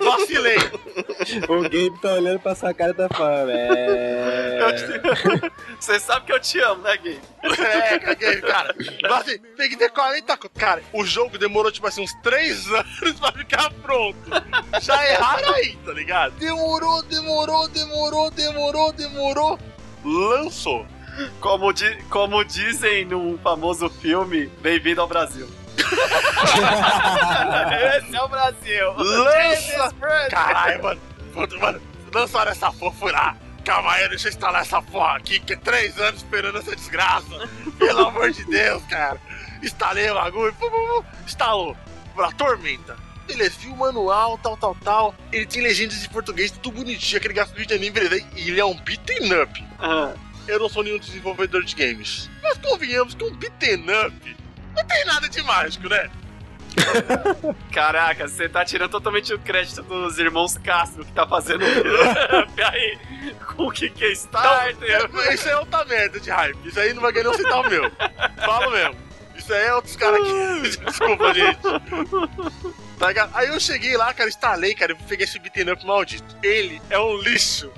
[0.00, 0.58] Vacilei.
[1.48, 4.60] O Gabe tá olhando pra sua cara e tá falando, é...
[5.80, 7.18] Você sabe que eu te amo, né, Gui?
[7.42, 8.74] É, Gabe, cara.
[9.02, 10.58] Mas assim, tem que ter 40 conto.
[10.58, 14.18] Cara, o jogo demorou, tipo assim, uns 3 anos pra ficar pronto.
[14.80, 16.32] Já erraram aí, tá ligado?
[16.32, 19.58] Demorou, demorou, demorou, demorou, demorou.
[20.04, 20.86] Lançou.
[21.40, 25.48] Como, di como dizem num famoso filme, Bem-vindo ao Brasil.
[27.98, 28.92] Esse é o Brasil.
[28.94, 29.94] Lança!
[30.30, 31.00] Caralho, mano.
[31.32, 31.80] Puta, Mano,
[32.12, 33.34] lançaram essa fofura.
[33.64, 37.48] Calma aí, deixa eu instalar essa porra aqui, que é três anos esperando essa desgraça.
[37.78, 39.18] Pelo amor de Deus, cara.
[39.62, 41.76] Instalei o bagulho, pum, pum, pum, instalou.
[42.14, 42.96] Pra tormenta.
[43.26, 45.14] Beleza, viu o manual, tal, tal, tal.
[45.30, 48.26] Ele tem legendas de português, tudo bonitinho, aquele gráfico de anime, beleza.
[48.36, 49.64] E ele é um beaten up.
[49.78, 50.12] Ah,
[50.48, 52.28] Eu não sou nenhum desenvolvedor de games.
[52.42, 54.36] Mas convenhamos que um beaten up
[54.74, 56.10] não tem nada de mágico, né?
[57.72, 61.64] Caraca, você tá tirando totalmente o crédito dos irmãos Castro que tá fazendo
[62.70, 62.98] aí
[63.54, 65.04] com o que que é Starter.
[65.04, 66.68] Então, isso é outra merda de hype.
[66.68, 67.90] Isso aí não vai ganhar um centavo meu.
[68.44, 68.96] Falo mesmo.
[69.36, 70.84] Isso aí é outros caras aqui.
[70.84, 71.58] Desculpa, gente.
[72.98, 73.30] Tá ligado?
[73.34, 76.36] Aí eu cheguei lá, cara, instalei, cara, eu peguei esse beaten up maldito.
[76.42, 77.70] Ele é um lixo.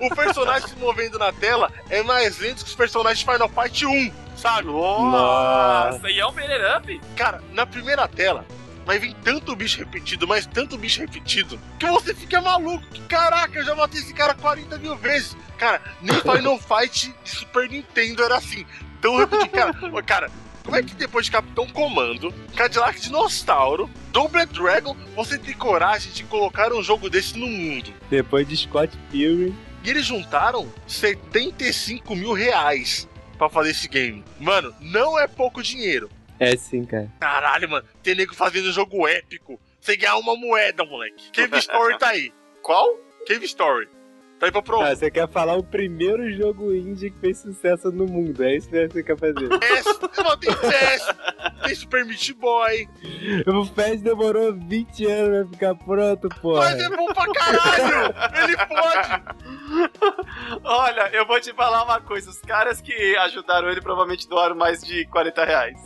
[0.00, 3.84] o personagem se movendo na tela é mais lento que os personagens de Final Fight
[3.84, 4.68] 1, sabe?
[4.68, 7.00] Nossa, e é um beat'em up?
[7.14, 8.46] Cara, na primeira tela,
[8.86, 12.84] vai vir tanto bicho repetido, mas tanto bicho repetido, que você fica maluco.
[12.88, 15.36] Que, caraca, eu já matei esse cara 40 mil vezes.
[15.58, 18.64] Cara, nem Final Fight de Super Nintendo era assim.
[19.00, 19.50] Tão repetido.
[19.50, 20.30] Cara, ô, cara,
[20.64, 26.24] como é que depois de Capitão Comando, Cadillac Dinossauro, Double Dragon, você tem coragem de
[26.24, 27.92] colocar um jogo desse no mundo?
[28.08, 29.56] Depois de Scott Pilgrim.
[29.82, 33.08] E eles juntaram 75 mil reais
[33.40, 34.22] pra fazer esse game.
[34.38, 36.10] Mano, não é pouco dinheiro.
[36.38, 37.10] É sim, cara.
[37.18, 39.58] Caralho, mano, tem nego fazendo um jogo épico.
[39.80, 41.30] Você ganhar uma moeda, moleque.
[41.32, 42.30] Cave Story tá aí.
[42.62, 42.86] Qual?
[43.26, 43.88] Cave Story.
[44.40, 44.92] Tá aí pra provar.
[44.92, 48.42] Ah, você quer falar o primeiro jogo indie que fez sucesso no mundo.
[48.42, 49.48] É isso que você quer fazer.
[49.48, 50.50] PS, mano, tem
[51.62, 52.88] tem Super Meat Boy.
[53.46, 56.60] o FES demorou 20 anos pra ficar pronto, porra.
[56.70, 58.14] Mas é bom pra caralho.
[58.42, 59.22] Ele pode.
[60.64, 62.30] Olha, eu vou te falar uma coisa.
[62.30, 65.78] Os caras que ajudaram ele provavelmente doaram mais de 40 reais.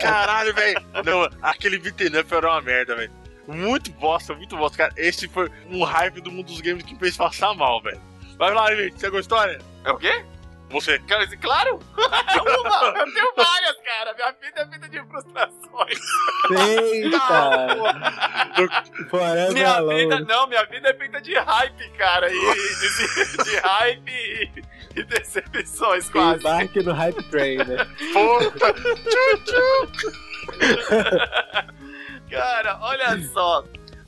[0.00, 0.80] Caralho, velho.
[1.04, 3.10] Não, aquele beat'em up era uma merda, velho.
[3.48, 4.76] Muito bosta, muito bosta.
[4.76, 8.00] Cara, esse foi um hype do mundo dos games que me fez passar mal, velho.
[8.36, 9.00] Vai lá, gente.
[9.00, 9.58] Você gostou, né?
[9.84, 10.24] É o quê?
[10.70, 10.98] Você.
[11.00, 11.78] Cara, Claro!
[11.96, 14.14] Uma, eu tenho várias, cara.
[14.14, 15.98] Minha vida é feita de frustrações.
[16.50, 17.76] Eita!
[19.52, 22.28] Minha vida, não, minha vida é feita de hype, cara.
[22.30, 24.62] E de, de hype e,
[24.96, 26.40] e decepções, quase.
[26.40, 27.86] Embarque no Hype Train, né?
[28.12, 28.74] Puta.
[29.08, 29.88] tchu, tchu.
[32.30, 33.64] Cara, olha só.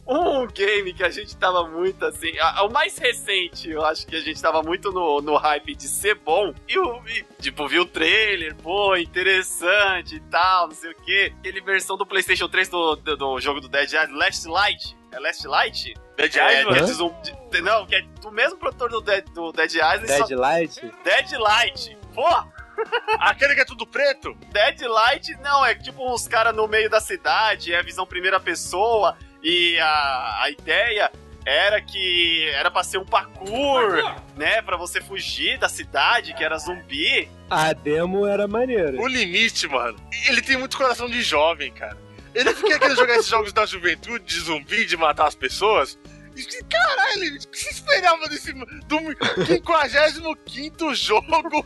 [0.07, 2.37] Um game que a gente tava muito assim.
[2.41, 5.87] a- O mais recente, eu acho que a gente tava muito no, no hype de
[5.87, 6.53] ser bom.
[6.67, 11.33] E, o, e, tipo, viu o trailer, pô, interessante e tal, não sei o quê.
[11.39, 14.97] Aquele versão do PlayStation 3 do, do, do jogo do Dead Island, Last Light.
[15.13, 15.95] É Last Light?
[16.17, 16.81] Dead É, Island?
[17.53, 20.09] é não, que é do mesmo produtor do Dead, do Dead Island.
[20.09, 20.81] só- Dead Light?
[21.05, 21.97] Dead Light.
[22.15, 22.27] Pô,
[23.19, 24.35] Aquele que é tudo preto?
[24.53, 28.41] Dead Light não, é tipo uns caras no meio da cidade, é a visão primeira
[28.41, 31.11] pessoa, e a, a ideia
[31.45, 34.61] era que era pra ser um parkour, né?
[34.63, 37.29] Pra você fugir da cidade, que era zumbi.
[37.49, 39.01] A demo era maneira.
[39.01, 39.99] O limite, mano.
[40.29, 41.97] Ele tem muito coração de jovem, cara.
[42.35, 45.99] Ele fica querendo jogar esses jogos da juventude, de zumbi, de matar as pessoas.
[46.71, 48.53] Caralho, o que você esperava desse.
[48.53, 51.65] do 55 jogo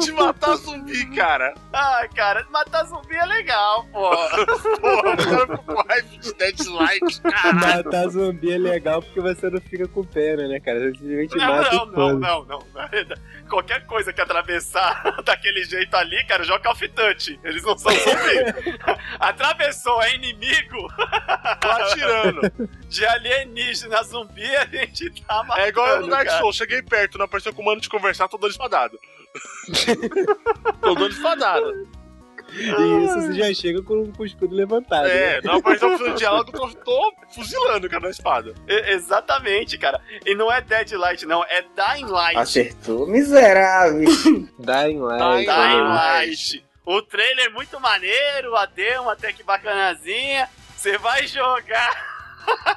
[0.00, 1.54] de matar zumbi, cara?
[1.72, 4.10] Ai, cara, matar zumbi é legal, pô.
[4.80, 7.84] Porra, o cara ficou com raiva de Deadlight, caralho.
[7.84, 10.78] Matar zumbi é legal porque você não fica com pena, né, cara?
[10.80, 12.18] Você simplesmente Não, mata não, e não, foda.
[12.18, 13.48] não, não.
[13.48, 17.40] Qualquer coisa que atravessar daquele jeito ali, cara, joga Duty.
[17.44, 18.78] Eles não são zumbi.
[19.18, 20.88] Atravessou, é inimigo
[21.60, 22.40] Tô atirando.
[22.88, 25.60] de alienígena zumbi, a gente tá matando.
[25.60, 26.30] É igual eu no Dark.
[26.30, 28.96] Souls, cheguei perto, não apareceu com o mano de conversar, tô dando espadada.
[30.80, 31.74] tô dando espadada.
[32.50, 35.06] E isso você já chega com, com o escudo levantado.
[35.06, 35.40] É, né?
[35.44, 38.54] não apareceu de diálogo, tô, tô fuzilando cara na espada.
[38.66, 40.00] E- exatamente, cara.
[40.24, 42.38] E não é Dead Light, não, é Dying Light.
[42.38, 44.08] Acertou, miserável.
[44.58, 45.18] Dying Light.
[45.18, 46.26] Dying Dying Light.
[46.26, 46.64] Light.
[46.86, 50.48] O trailer é muito maneiro, a demo até que bacanazinha.
[50.74, 52.17] Você vai jogar.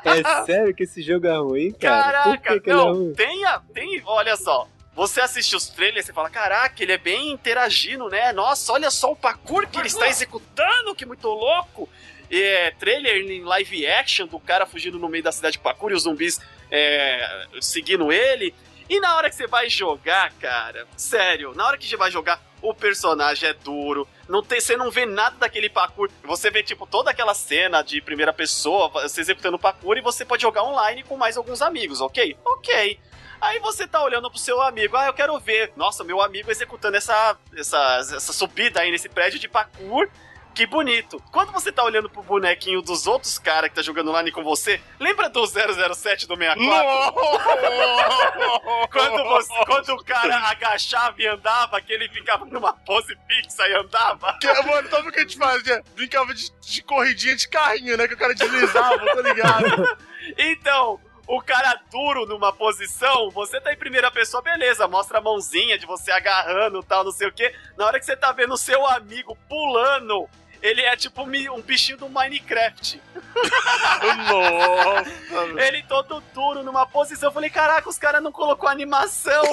[0.03, 2.11] É sério que esse jogo é ruim, cara?
[2.23, 3.13] Caraca, que, é não, ruim?
[3.13, 4.67] tem, a- tem, olha só.
[4.95, 8.31] você assiste os trailers e fala: caraca, ele é bem interagindo, né?
[8.33, 11.87] Nossa, olha só o parkour que ele está executando, que muito louco.
[12.33, 15.95] É, trailer em live action do cara fugindo no meio da cidade de parkour e
[15.95, 16.39] os zumbis
[16.71, 18.55] é, seguindo ele.
[18.89, 22.41] E na hora que você vai jogar, cara, sério, na hora que você vai jogar,
[22.61, 26.09] o personagem é duro, não tem, você não vê nada daquele parkour.
[26.23, 30.41] Você vê, tipo, toda aquela cena de primeira pessoa, você executando parkour, e você pode
[30.41, 32.37] jogar online com mais alguns amigos, ok?
[32.45, 32.99] Ok.
[33.41, 35.73] Aí você tá olhando pro seu amigo, ah, eu quero ver.
[35.75, 40.07] Nossa, meu amigo executando essa, essa, essa subida aí nesse prédio de parkour.
[40.53, 41.21] Que bonito.
[41.31, 44.81] Quando você tá olhando pro bonequinho dos outros caras que tá jogando online com você,
[44.99, 47.13] lembra do 007 do 64?
[48.91, 53.73] quando, você, quando o cara agachava e andava, que ele ficava numa pose fixa e
[53.75, 54.37] andava.
[54.39, 55.83] Que, mano, sabe o que a gente fazia?
[55.95, 58.07] Brincava de, de corridinha de carrinho, né?
[58.07, 59.97] Que o cara deslizava, tá ligado?
[60.37, 65.79] Então, o cara duro numa posição, você tá em primeira pessoa, beleza, mostra a mãozinha
[65.79, 67.53] de você agarrando tal, não sei o que.
[67.77, 70.29] Na hora que você tá vendo o seu amigo pulando,
[70.61, 73.01] ele é tipo um bichinho do Minecraft.
[74.29, 75.65] Nossa!
[75.65, 77.29] Ele todo duro numa posição.
[77.29, 79.43] Eu falei, caraca, os caras não colocou animação.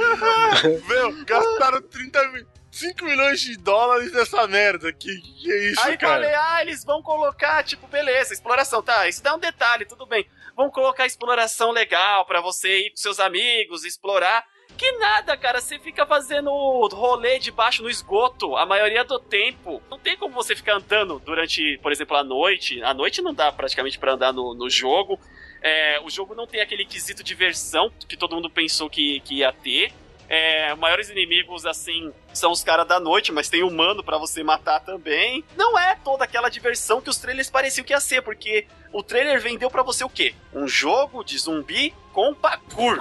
[0.88, 2.46] Meu, gastaram 30 mil.
[2.70, 4.92] 5 milhões de dólares nessa merda.
[4.92, 6.14] Que, que é isso, Aí cara?
[6.14, 10.24] falei, ah, eles vão colocar, tipo, beleza, exploração, tá, isso dá um detalhe, tudo bem.
[10.56, 14.44] Vão colocar exploração legal pra você ir com seus amigos, explorar.
[14.80, 16.50] Que nada, cara, você fica fazendo
[16.90, 19.82] rolê debaixo no esgoto a maioria do tempo.
[19.90, 22.82] Não tem como você ficar andando durante, por exemplo, a noite.
[22.82, 25.20] A noite não dá praticamente pra andar no, no jogo.
[25.60, 29.52] É, o jogo não tem aquele quesito diversão que todo mundo pensou que, que ia
[29.52, 29.92] ter.
[30.30, 34.80] É, maiores inimigos, assim, são os caras da noite, mas tem humano pra você matar
[34.80, 35.44] também.
[35.58, 39.42] Não é toda aquela diversão que os trailers pareciam que ia ser, porque o trailer
[39.42, 40.34] vendeu pra você o quê?
[40.54, 42.98] Um jogo de zumbi com parkour.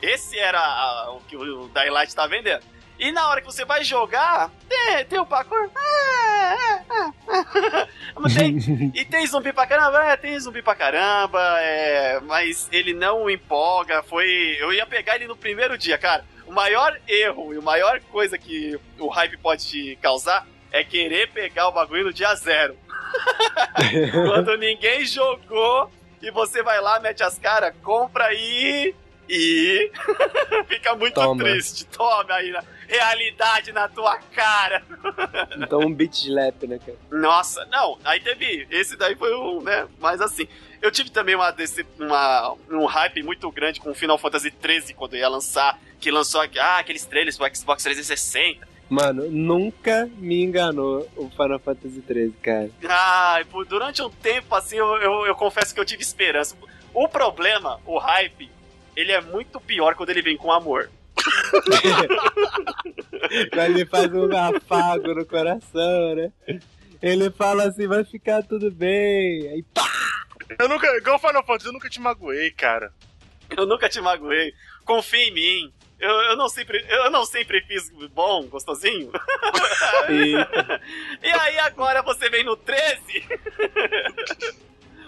[0.00, 2.62] Esse era a- o que o Daylight tá vendendo.
[2.98, 5.68] E na hora que você vai jogar, tem, tem o parkour.
[5.74, 7.86] Ah, ah, ah,
[8.36, 10.04] tem- e tem zumbi pra caramba?
[10.04, 14.02] É, tem zumbi pra caramba, é, mas ele não empolga.
[14.04, 14.56] Foi.
[14.60, 16.24] Eu ia pegar ele no primeiro dia, cara.
[16.46, 21.28] O maior erro e a maior coisa que o hype pode te causar é querer
[21.30, 22.76] pegar o bagulho no dia zero.
[24.12, 25.90] Quando ninguém jogou
[26.22, 28.94] e você vai lá, mete as caras, compra aí
[29.28, 29.90] e.
[30.68, 31.42] Fica muito Toma.
[31.42, 31.84] triste.
[31.86, 32.54] Toma aí,
[32.86, 34.82] realidade na tua cara.
[35.56, 36.98] Então um beat slap, né, cara?
[37.10, 38.66] Nossa, não, aí teve.
[38.70, 39.88] Esse daí foi um, né?
[40.00, 40.46] Mas assim.
[40.80, 41.54] Eu tive também uma,
[42.00, 45.78] uma, um hype muito grande com o Final Fantasy XIII quando ia lançar.
[46.00, 48.66] Que lançou ah, aqueles trailers pro Xbox 360.
[48.92, 52.70] Mano, nunca me enganou o Final Fantasy XIII, cara.
[52.86, 56.54] Ah, por- durante um tempo, assim, eu, eu, eu confesso que eu tive esperança.
[56.92, 58.50] O problema, o hype,
[58.94, 60.90] ele é muito pior quando ele vem com amor.
[63.56, 66.30] Mas ele faz um afago no coração, né?
[67.00, 69.48] Ele fala assim, vai ficar tudo bem.
[69.48, 69.88] Aí pá!
[70.58, 72.92] Eu nunca, igual Final Fantasy, eu nunca te magoei, cara.
[73.56, 74.52] Eu nunca te magoei.
[74.84, 75.72] Confia em mim.
[76.02, 79.12] Eu, eu, não sempre, eu não sempre fiz bom, gostosinho.
[81.22, 83.00] E aí agora você vem no 13?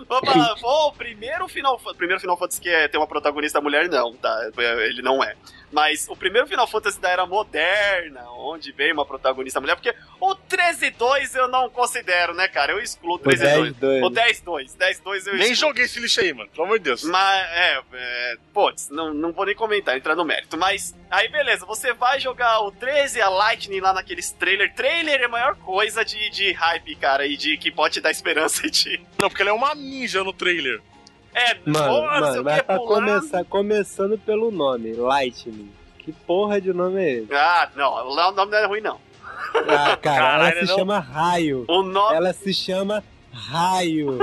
[0.09, 1.96] Vamos falar, pô, o primeiro Final Fantasy.
[1.98, 4.50] Primeiro Final Fantasy que é, tem uma protagonista mulher, não, tá?
[4.87, 5.35] Ele não é.
[5.74, 10.37] Mas o primeiro Final Fantasy da era moderna, onde veio uma protagonista mulher, porque o
[10.37, 12.70] 13-2 eu não considero, né, cara?
[12.70, 13.74] Eu excluo o o 13-2.
[13.80, 14.04] 10-2.
[14.04, 14.76] O 10-2.
[14.78, 16.48] 10-2 eu Nem joguei esse lixo aí, mano.
[16.50, 17.02] Pelo amor de Deus.
[17.02, 20.56] Mas, é, é putz, não, não vou nem comentar, entrar no mérito.
[20.56, 24.72] Mas, aí beleza, você vai jogar o 13 e a Lightning lá naqueles trailer.
[24.74, 28.12] Trailer é a maior coisa de, de hype, cara, e de que pode te dar
[28.12, 29.00] esperança de.
[29.18, 30.80] Não, porque ele é uma ninja no trailer.
[31.35, 35.70] É, Mano, mano, mas que, pra começar, começando pelo nome, Lightning.
[35.99, 37.35] Que porra de nome é esse?
[37.35, 39.01] Ah, não, o nome não é ruim, não.
[39.55, 40.79] Ah, cara, Caralho, ela se não.
[40.79, 41.64] chama Raio.
[41.68, 42.16] O nome.
[42.16, 44.18] Ela se chama Raio.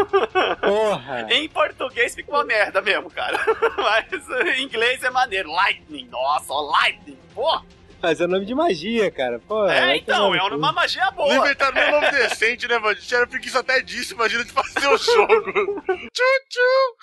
[0.61, 1.27] Porra.
[1.33, 3.37] Em português fica uma merda mesmo, cara.
[3.77, 5.51] Mas em inglês é maneiro.
[5.51, 7.61] Lightning, nossa, ó, Lightning, pô.
[8.01, 9.39] Mas é nome de magia, cara.
[9.39, 11.35] Porra, É, então, é uma magia Não boa.
[11.35, 12.95] inventaram nem um nome decente, né, mano?
[12.95, 15.81] Tinha preguiça até disso, imagina de fazer o jogo.
[16.11, 16.95] tchu, tchu.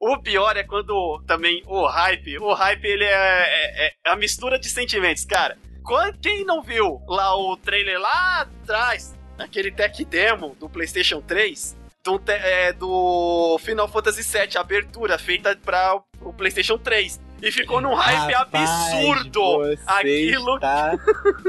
[0.00, 4.58] O pior é quando também o hype, o hype ele é, é- é a mistura
[4.58, 5.56] de sentimentos, cara.
[5.82, 11.74] Quando, quem não viu lá o trailer lá atrás, aquele tech demo do PlayStation 3,
[12.04, 17.18] do, é, do Final Fantasy VII, a abertura feita para o PlayStation 3.
[17.44, 19.58] E ficou num hype Rapaz, absurdo.
[19.58, 20.98] Você Aquilo está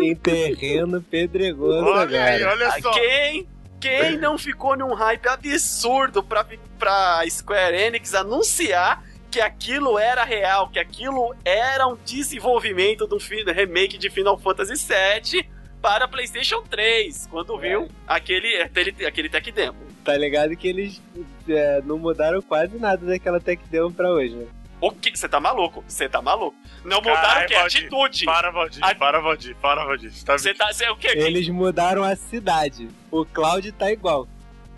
[0.02, 2.52] em terreno pedregoso Olha aí, agora.
[2.52, 2.92] olha só.
[2.92, 3.48] Quem,
[3.80, 6.46] quem não ficou num hype absurdo pra,
[6.78, 13.44] pra Square Enix anunciar que aquilo era real, que aquilo era um desenvolvimento do fi-
[13.44, 15.46] remake de Final Fantasy VII
[15.82, 19.78] para PlayStation 3, quando viu aquele, aquele, aquele tech demo.
[20.04, 21.02] Tá ligado que eles
[21.50, 24.46] é, não mudaram quase nada daquela tech demo pra hoje, né?
[24.88, 25.18] O que?
[25.18, 25.84] Você tá maluco?
[25.88, 26.56] Você tá maluco?
[26.84, 27.56] Não mudaram Caralho, o quê?
[27.56, 28.26] Valdir, Atitude.
[28.26, 30.12] Para, Valdir, A- para, Valdir, para, Valdir.
[30.14, 30.72] Você tá Você tá.
[30.72, 31.08] Você, o quê?
[31.16, 32.88] Eles mudaram a cidade.
[33.10, 34.28] O Cloud tá igual.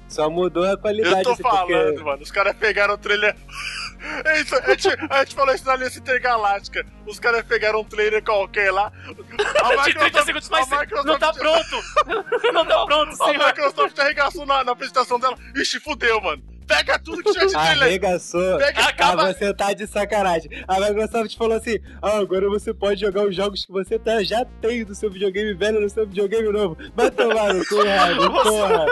[0.08, 1.24] Só mudou a Eu qualidade.
[1.24, 2.03] tô assim, falando, porque...
[2.03, 2.24] mano.
[2.24, 3.36] Os caras pegaram o trailer.
[4.26, 6.86] É isso, a, gente, a gente falou isso na Aliança Intergaláctica.
[7.08, 8.91] Os caras pegaram um trailer qualquer lá.
[9.64, 10.72] A De 30 segundos mais.
[10.72, 11.84] a Microsoft- Não tá pronto!
[12.53, 13.47] Não tá pronto, A senhor!
[13.47, 15.36] Microsoft arregaçou na, na apresentação dela.
[15.55, 16.43] Ixi, fudeu, mano.
[16.68, 17.84] Pega tudo que tinha de trailer.
[17.84, 18.57] Arregaçou.
[18.57, 20.51] Pega Acaba- Ah, você tá de sacanagem.
[20.68, 24.43] A Microsoft falou assim: ah, agora você pode jogar os jogos que você tá, já
[24.61, 26.78] tem do seu videogame velho no seu videogame novo.
[26.95, 28.86] Vai tomar no cu, Raio, porra.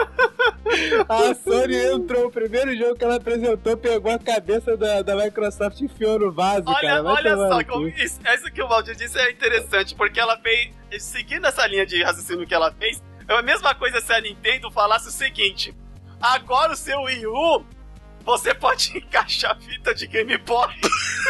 [1.08, 5.80] A Sony entrou, o primeiro jogo que ela apresentou, pegou a cabeça da, da Microsoft
[5.80, 7.02] e enfiou no vaso, Olha, cara.
[7.02, 10.70] Vai olha só, como isso, isso que o Valdir disse é interessante, porque ela fez,
[10.98, 14.70] seguindo essa linha de raciocínio que ela fez, é a mesma coisa se a Nintendo
[14.70, 15.74] falasse o seguinte:
[16.20, 17.64] agora o seu Wii U,
[18.24, 20.68] você pode encaixar fita de Game Boy.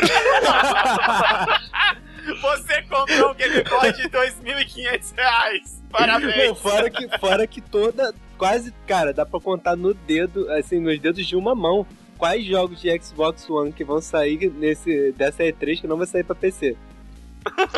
[2.40, 5.82] você comprou um Game Boy de 2.500 reais.
[5.82, 6.58] Não, Parabéns.
[6.58, 11.26] fora que, fora que toda, quase, cara, dá pra contar no dedo, assim, nos dedos
[11.26, 11.86] de uma mão,
[12.18, 16.24] quais jogos de Xbox One que vão sair nesse, dessa E3 que não vai sair
[16.24, 16.76] pra PC.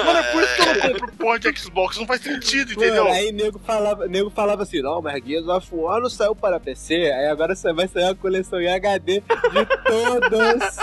[0.05, 1.99] Mano, é por isso que eu não compro porra de Xbox.
[1.99, 3.05] Não faz sentido, entendeu?
[3.05, 6.59] Mano, aí nego falava, nego falava assim, não, mas Gears of War não saiu para
[6.59, 10.79] PC, aí agora só vai sair uma coleção em HD de todos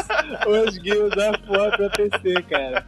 [0.47, 2.85] os Gears of War pra PC, cara.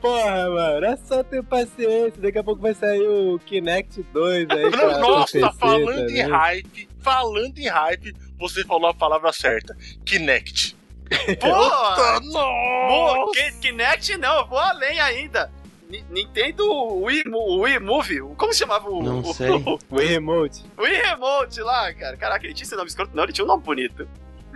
[0.00, 4.70] Porra, mano, é só ter paciência, daqui a pouco vai sair o Kinect 2 aí
[4.70, 6.22] pra, Nossa, PC falando em também.
[6.22, 9.76] hype, falando em hype, você falou a palavra certa.
[10.06, 10.74] Kinect.
[11.40, 13.32] Puta, nossa!
[13.32, 15.50] Ki- Kinect não, eu vou além ainda.
[15.88, 16.64] Ni- Nintendo
[17.02, 19.02] Wii, Wii Move, como se chamava o.
[19.02, 19.50] Não o- sei.
[19.50, 20.64] O, O Wii Remote.
[20.78, 22.16] Wii Remote lá, cara.
[22.16, 23.10] Caraca, ele tinha esse nome escroto.
[23.14, 24.08] Não, ele tinha um nome bonito.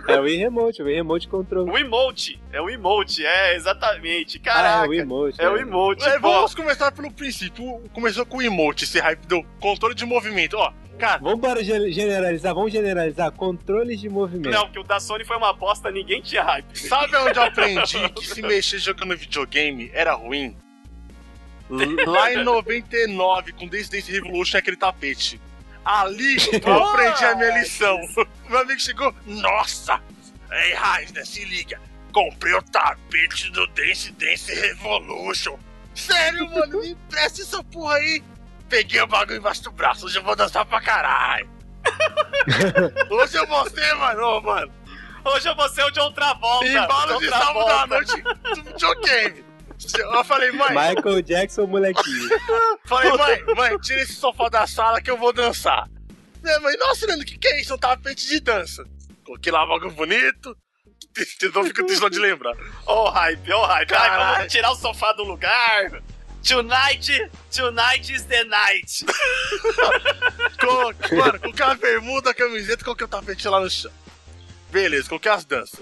[0.07, 1.65] É o Wii Remote, o Wii Remote Control.
[1.65, 2.39] O Emote.
[2.53, 4.37] É o Emote, é, exatamente.
[4.37, 4.89] Ah, é Caraca.
[4.89, 5.41] o Emote.
[5.41, 6.05] é o Emote.
[6.07, 7.81] É, vamos começar pelo princípio.
[7.91, 10.55] Começou com o emote, esse hype do controle de movimento.
[10.57, 13.31] Ó, cara, Vamos ge- generalizar, vamos generalizar.
[13.31, 14.53] Controles de movimento.
[14.53, 16.75] Não, que o da Sony foi uma aposta, ninguém tinha hype.
[16.77, 20.55] sabe onde eu aprendi que se mexer jogando videogame era ruim?
[22.05, 25.41] Lá em 99, com Dance Dance Revolution, aquele tapete.
[25.83, 27.99] Ali eu aprendi a minha lição.
[28.49, 29.99] Meu amigo chegou, nossa!
[30.51, 31.79] Ei, Raisner, se liga.
[32.11, 35.57] Comprei o tapete do Dance Dance Revolution.
[35.93, 38.23] Sério, mano, me empresta essa porra aí.
[38.69, 41.49] Peguei o bagulho embaixo do braço, hoje eu vou dançar pra caralho.
[43.09, 44.71] hoje eu vou ser, mano, ô, mano.
[45.23, 46.67] Hoje eu vou ser o John Travolta.
[46.67, 47.73] Embalo de Travolta.
[47.73, 49.45] à noite do videogame.
[49.97, 52.29] Eu falei, mãe, Michael Jackson, molequinho.
[52.85, 55.89] falei, mãe, mãe, tira esse sofá da sala que eu vou dançar.
[56.41, 57.73] Minha mãe, nossa, Leandro, o que, que é isso?
[57.73, 58.85] Um tapete de dança.
[59.25, 60.55] Coloquei lá bagulho bonito.
[61.53, 62.55] Não fica triste de lembrar.
[62.85, 63.93] Ô, hype, ô, hype.
[63.93, 66.01] Ai, vamos tirar o sofá do lugar.
[66.45, 67.09] Tonight,
[67.49, 69.03] tonight is the night.
[70.61, 73.91] Coloquei, mano, coloquei uma bermuda, a camiseta, coloquei o tapete lá no chão.
[74.69, 75.81] Beleza, coloquei as danças.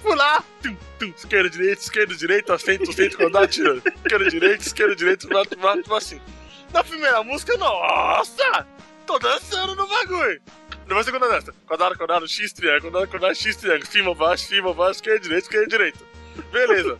[0.00, 3.82] Fui lá, tum, tum, esquerda, direita, esquerda, direita, assento, assento, quadrado, tirando.
[3.84, 6.20] Esquerda, direita, esquerda, direita, bato, bato, assim.
[6.72, 8.64] Na primeira música, nossa!
[9.04, 10.40] Tô dançando no bagulho.
[10.86, 11.52] Depois segunda dança.
[11.66, 13.86] Quadrado, quadrado, X, triângulo, quadrado, quadrado, X, triângulo.
[13.90, 15.98] Cima, baixo, cima, baixo, esquerda, direita, esquerda, direita.
[16.52, 16.98] Beleza.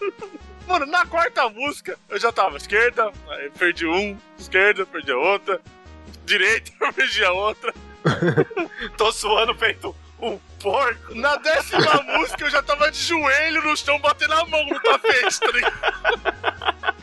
[0.67, 5.61] Mano, na quarta música, eu já tava esquerda, aí perdi um, esquerda, perdi a outra,
[6.25, 7.75] direita, perdi a outra.
[8.97, 11.15] Tô suando feito um porco.
[11.15, 15.41] Na décima música, eu já tava de joelho no chão, batendo a mão no tapete,
[15.41, 17.03] tá ligado?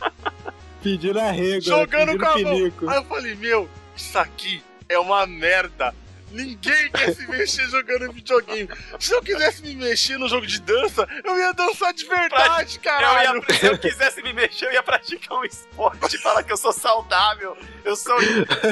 [0.82, 1.60] Pedindo arrego.
[1.60, 2.56] jogando pedindo com a mão.
[2.56, 2.88] pinico.
[2.88, 5.94] Aí eu falei, meu, isso aqui é uma merda.
[6.30, 8.68] Ninguém quer se mexer jogando videogame.
[8.98, 12.82] Se eu quisesse me mexer no jogo de dança, eu ia dançar de verdade, Eu
[12.82, 13.44] caralho.
[13.48, 16.72] ia, se eu quisesse me mexer, eu ia praticar um esporte, falar que eu sou
[16.72, 17.56] saudável.
[17.84, 18.16] Eu sou,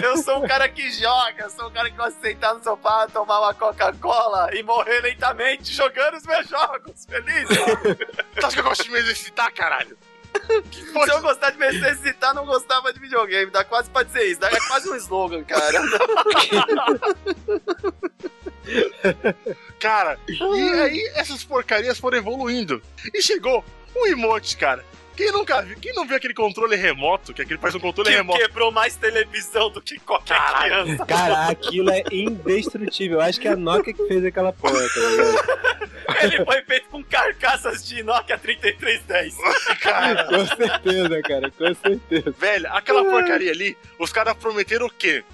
[0.02, 2.62] eu sou um cara que joga, eu sou um cara que gosta de sentar no
[2.62, 7.06] sofá, tomar uma Coca-Cola e morrer lentamente jogando os meus jogos.
[7.08, 7.48] Feliz?
[7.48, 9.96] Tu acha que eu gosto de me exercitar, caralho?
[10.70, 13.50] Se eu gostar de me exercitar, não gostava de videogame.
[13.50, 14.40] Dá quase pra dizer isso.
[14.40, 15.78] Dá é quase um slogan, cara.
[19.80, 22.82] Cara, e aí essas porcarias foram evoluindo.
[23.14, 23.64] E chegou
[23.94, 24.84] o emote, cara.
[25.18, 28.14] Quem nunca viu, quem não viu aquele controle remoto, que aquele faz um controle Que
[28.16, 28.38] remoto.
[28.38, 31.04] quebrou mais televisão do que qualquer criança.
[31.06, 33.18] Cara, aquilo é indestrutível.
[33.18, 36.22] Eu acho que é a Nokia que fez aquela porra, tá?
[36.22, 39.36] Ele foi feito com carcaças de Nokia 3310.
[39.80, 42.30] Cara, Com certeza, cara, com certeza.
[42.38, 45.24] velho, aquela porcaria ali, os caras prometeram o quê?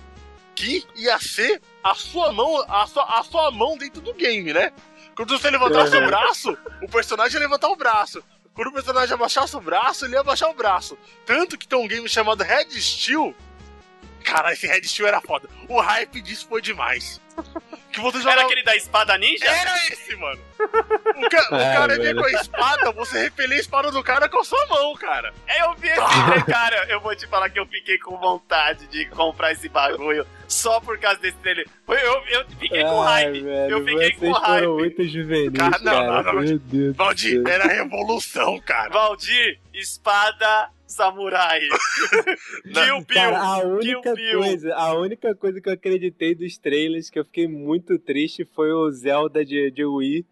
[0.55, 4.72] Que ia ser a sua mão, a sua, a sua mão dentro do game, né?
[5.14, 8.24] Quando você levantasse o braço, o personagem ia levantar o braço.
[8.55, 10.96] Quando o personagem abaixasse o braço, ele ia abaixar o braço.
[11.26, 13.34] Tanto que tem um game chamado Red Steel.
[14.22, 15.48] Cara, esse Red Steel era foda.
[15.68, 17.20] O hype disso foi demais.
[17.92, 18.38] Que você jogava...
[18.38, 19.44] Era aquele da espada ninja?
[19.44, 20.40] Era esse, mano.
[20.59, 24.28] O, ca- o Ah, cara vinha com a espada, você repelia a espada do cara
[24.28, 25.34] com a sua mão, cara.
[25.61, 26.86] Eu vi esse trailer, cara.
[26.88, 30.98] Eu vou te falar que eu fiquei com vontade de comprar esse bagulho só por
[30.98, 31.66] causa desse trailer.
[31.84, 34.61] Foi- Eu, eu fiquei com velho, eu fiquei vocês com hype.
[34.61, 36.07] foram muito juvenis, Cara, cara.
[36.07, 37.52] não, não, não, Meu Deus Valdir, céu.
[37.52, 38.90] era revolução, cara.
[38.90, 41.61] Valdir, espada samurai.
[42.72, 43.05] Kill Bill.
[43.14, 44.38] Cara, a única Bill.
[44.40, 48.72] coisa, a única coisa que eu acreditei dos trailers que eu fiquei muito triste foi
[48.72, 50.24] o Zelda de, de Wii,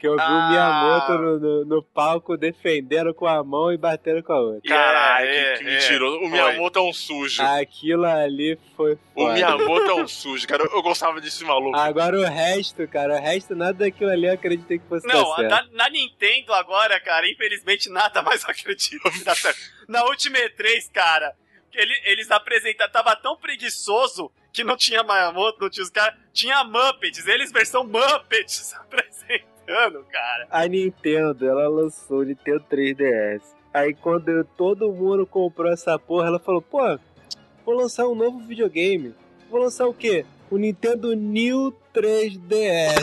[0.00, 0.28] que eu vi Ah.
[0.46, 4.62] o Miyamoto no, no, no palco defendendo com a mão e batendo com a outra.
[4.68, 6.16] Caralho, É, que, que é, mentiroso.
[6.16, 6.28] O foi.
[6.30, 7.42] Miyamoto é um sujo.
[7.42, 9.34] Aquilo ali foi O foda.
[9.34, 10.64] Miyamoto é um sujo, cara.
[10.64, 11.76] Eu, eu gostava desse maluco.
[11.76, 15.62] Agora o resto, cara, o resto, nada daquilo ali eu acreditei que fosse Não, na,
[15.72, 19.58] na Nintendo agora, cara, infelizmente nada mais acredito que dá certo.
[19.86, 21.34] Na última E3, cara,
[21.74, 26.64] ele, eles apresentaram, tava tão preguiçoso que não tinha Miyamoto, não tinha os caras, tinha
[26.64, 29.49] Muppets, eles versão Muppets apresentando,
[30.10, 30.46] cara.
[30.50, 33.42] A Nintendo, ela lançou o Nintendo 3DS.
[33.72, 36.98] Aí quando todo mundo comprou essa porra, ela falou, pô,
[37.64, 39.14] vou lançar um novo videogame.
[39.48, 40.24] Vou lançar o quê?
[40.50, 42.96] O Nintendo New 3DS.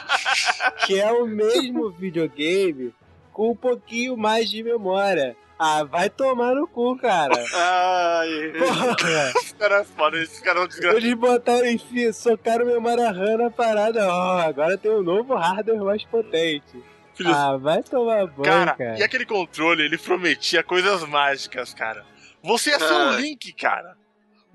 [0.86, 2.94] que é o mesmo videogame
[3.32, 5.36] com um pouquinho mais de memória.
[5.58, 7.32] Ah, vai tomar no cu, cara.
[7.54, 9.30] Ai, Porra.
[9.36, 11.02] Esses caras foda, esses caras são desgraçados.
[11.04, 14.06] Eles botaram, enfim, socaram memória RAM na parada.
[14.06, 16.82] Ó, agora tem um novo hardware mais potente.
[17.14, 18.98] Filhos- Ah, vai tomar banho, Cara, cara.
[18.98, 22.04] e aquele controle, ele prometia coisas mágicas, cara.
[22.42, 23.16] Você ia ser o Ah.
[23.16, 23.96] Link, cara.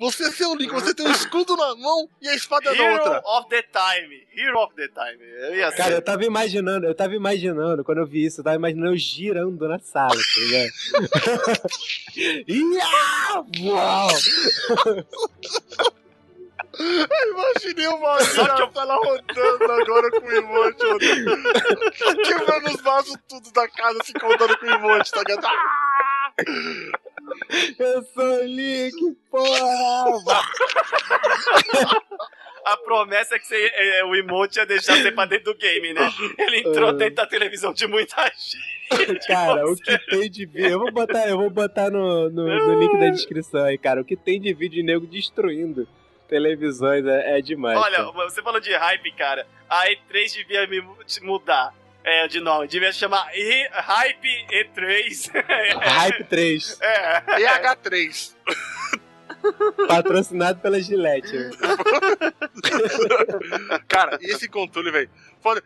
[0.02, 2.94] Você ser o Link, você tem um escudo na mão e a espada na Hero
[2.96, 3.22] outra.
[3.24, 5.24] of the Time, Hero of the Time.
[5.24, 5.96] Eu ia Cara, ser.
[5.98, 9.68] eu tava imaginando, eu tava imaginando, quando eu vi isso, eu tava imaginando eu girando
[9.68, 10.72] na sala, tá ligado?
[13.64, 14.10] Uau!
[16.80, 18.72] Imaginei o Valdir na eu-
[19.04, 21.44] rodando agora com o emote, rodando.
[22.24, 25.46] Quebrando os vasos tudo da casa, se contando com o emote, tá ligado?
[25.46, 26.34] Ah!
[27.80, 30.42] Eu sou o Link, porra!
[32.64, 35.94] A promessa é que você, é, o emote ia deixar você pra dentro do game,
[35.94, 36.12] né?
[36.38, 36.94] Ele entrou Ah.
[36.94, 39.28] dentro da televisão de muita gente.
[39.28, 40.70] Cara, o que tem de vídeo.
[40.70, 44.02] Eu vou botar, eu vou botar no, no, no link da descrição aí, cara.
[44.02, 45.88] O que tem de vídeo de nego destruindo
[46.28, 47.80] televisões é, é demais.
[47.80, 48.12] Olha, cara.
[48.12, 49.48] você falou de hype, cara.
[49.68, 51.74] A E3 devia me mu- mudar
[52.04, 52.68] é, de nome.
[52.68, 55.32] Devia chamar E- Hype E3.
[55.80, 57.22] Hype 3, É.
[57.40, 58.36] EH3.
[59.88, 61.32] patrocinado pela Gillette.
[63.88, 65.10] Cara, e esse controle, velho.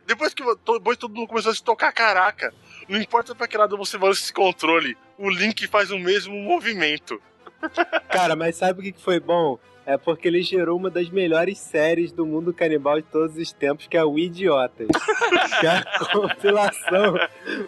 [0.06, 2.54] Depois que depois todo mundo começou a se tocar, caraca.
[2.88, 7.22] Não importa pra que lado você vai esse controle, o Link faz o mesmo movimento.
[8.10, 9.58] Cara, mas sabe o que foi bom?
[9.88, 13.86] É porque ele gerou uma das melhores séries do mundo canibal de todos os tempos,
[13.86, 14.88] que é o Idiotas.
[15.60, 17.14] que é a compilação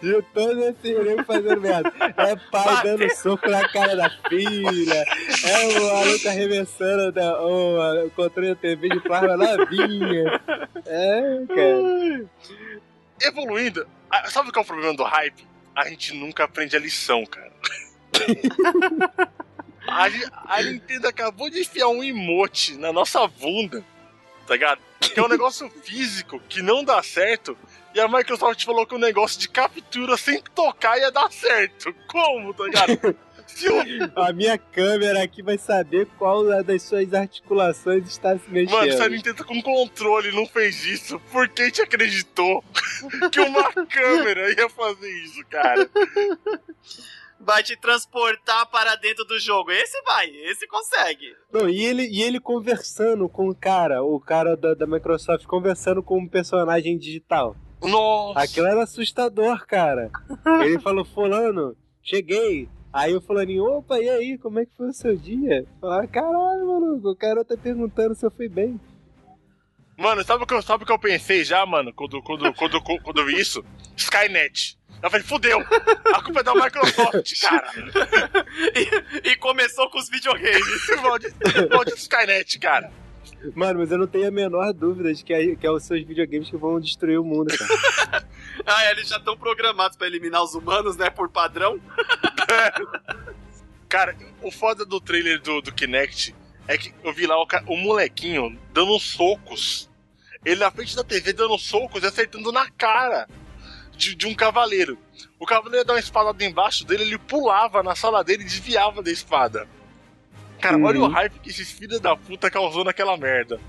[0.02, 1.92] de todos esses negros fazendo merda.
[2.16, 2.98] É pai Bateu.
[2.98, 5.04] dando soco na cara da filha,
[5.44, 10.40] é o maluco arremessando da- o, o controle da TV de plasma novinha.
[10.86, 12.26] É, cara.
[13.22, 13.86] Evoluindo,
[14.26, 15.46] sabe qual é o problema do hype?
[15.76, 17.52] A gente nunca aprende a lição, cara.
[19.88, 23.84] a, a Nintendo acabou de enfiar um emote na nossa bunda,
[24.46, 24.80] tá ligado?
[25.00, 27.56] Que é um negócio físico que não dá certo.
[27.94, 31.94] E a Microsoft falou que o negócio de captura sem tocar ia dar certo.
[32.06, 33.16] Como, tá ligado?
[34.14, 38.76] A minha câmera aqui vai saber qual das suas articulações está se mexendo.
[38.76, 42.62] Mano, se a Nintendo com controle não fez isso, por que te acreditou
[43.32, 45.90] que uma câmera ia fazer isso, cara?
[47.40, 49.70] Vai te transportar para dentro do jogo.
[49.70, 51.34] Esse vai, esse consegue.
[51.52, 56.02] Não, e ele, e ele conversando com o cara, o cara da, da Microsoft conversando
[56.02, 57.56] com um personagem digital.
[57.80, 58.40] Nossa!
[58.40, 60.10] Aquilo era assustador, cara.
[60.64, 62.68] Ele falou, fulano, cheguei.
[62.92, 65.64] Aí o fulaninho, opa, e aí, como é que foi o seu dia?
[65.80, 68.80] Falaram, caralho, maluco, o cara tá perguntando se eu fui bem.
[69.96, 72.80] Mano, sabe o que eu, sabe o que eu pensei já, mano, quando, quando, quando,
[72.82, 73.64] quando eu vi isso?
[73.96, 74.77] Skynet.
[75.02, 75.60] Eu falei, fudeu!
[76.12, 77.72] A culpa é da Microsoft, cara!
[78.74, 80.64] E, e começou com os videogames.
[81.02, 81.36] Maldito
[81.70, 82.90] maldito Skynet, cara!
[83.54, 86.04] Mano, mas eu não tenho a menor dúvida de que é, que é os seus
[86.04, 88.26] videogames que vão destruir o mundo, cara.
[88.66, 91.08] Ah, eles já estão programados pra eliminar os humanos, né?
[91.08, 91.80] Por padrão.
[93.88, 96.34] Cara, o foda do trailer do, do Kinect
[96.66, 99.88] é que eu vi lá o, o molequinho dando socos.
[100.44, 103.26] Ele na frente da TV dando socos e acertando na cara
[103.98, 104.96] de, de um cavaleiro.
[105.38, 109.10] O cavaleiro dar uma espadada embaixo dele, ele pulava na sala dele e desviava da
[109.10, 109.68] espada.
[110.60, 110.84] Cara, Uhum.
[110.84, 113.60] olha o hype que esses filhos da puta causou naquela merda.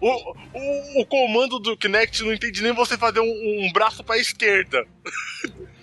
[0.00, 3.24] O, o, o comando do Kinect não entende nem você fazer um,
[3.66, 4.84] um braço pra esquerda.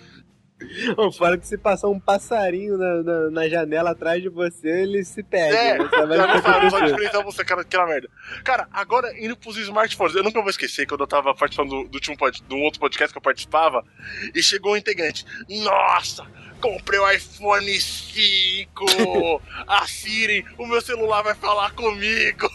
[0.96, 5.04] Ô, Fora que se passar um passarinho na, na, na janela atrás de você, ele
[5.04, 5.56] se perde.
[5.56, 5.84] É, né?
[5.84, 6.84] Você vai não não acontecer.
[6.86, 8.08] diferenciar você, cara, aquela merda.
[8.42, 11.94] Cara, agora indo pros smartphones, eu nunca vou esquecer quando eu tava participando do, do,
[11.94, 13.84] último pod- de um outro podcast que eu participava,
[14.34, 15.24] e chegou um integrante.
[15.48, 16.24] Nossa,
[16.60, 19.42] comprei o iPhone 5!
[19.66, 22.48] a Siri, o meu celular vai falar comigo!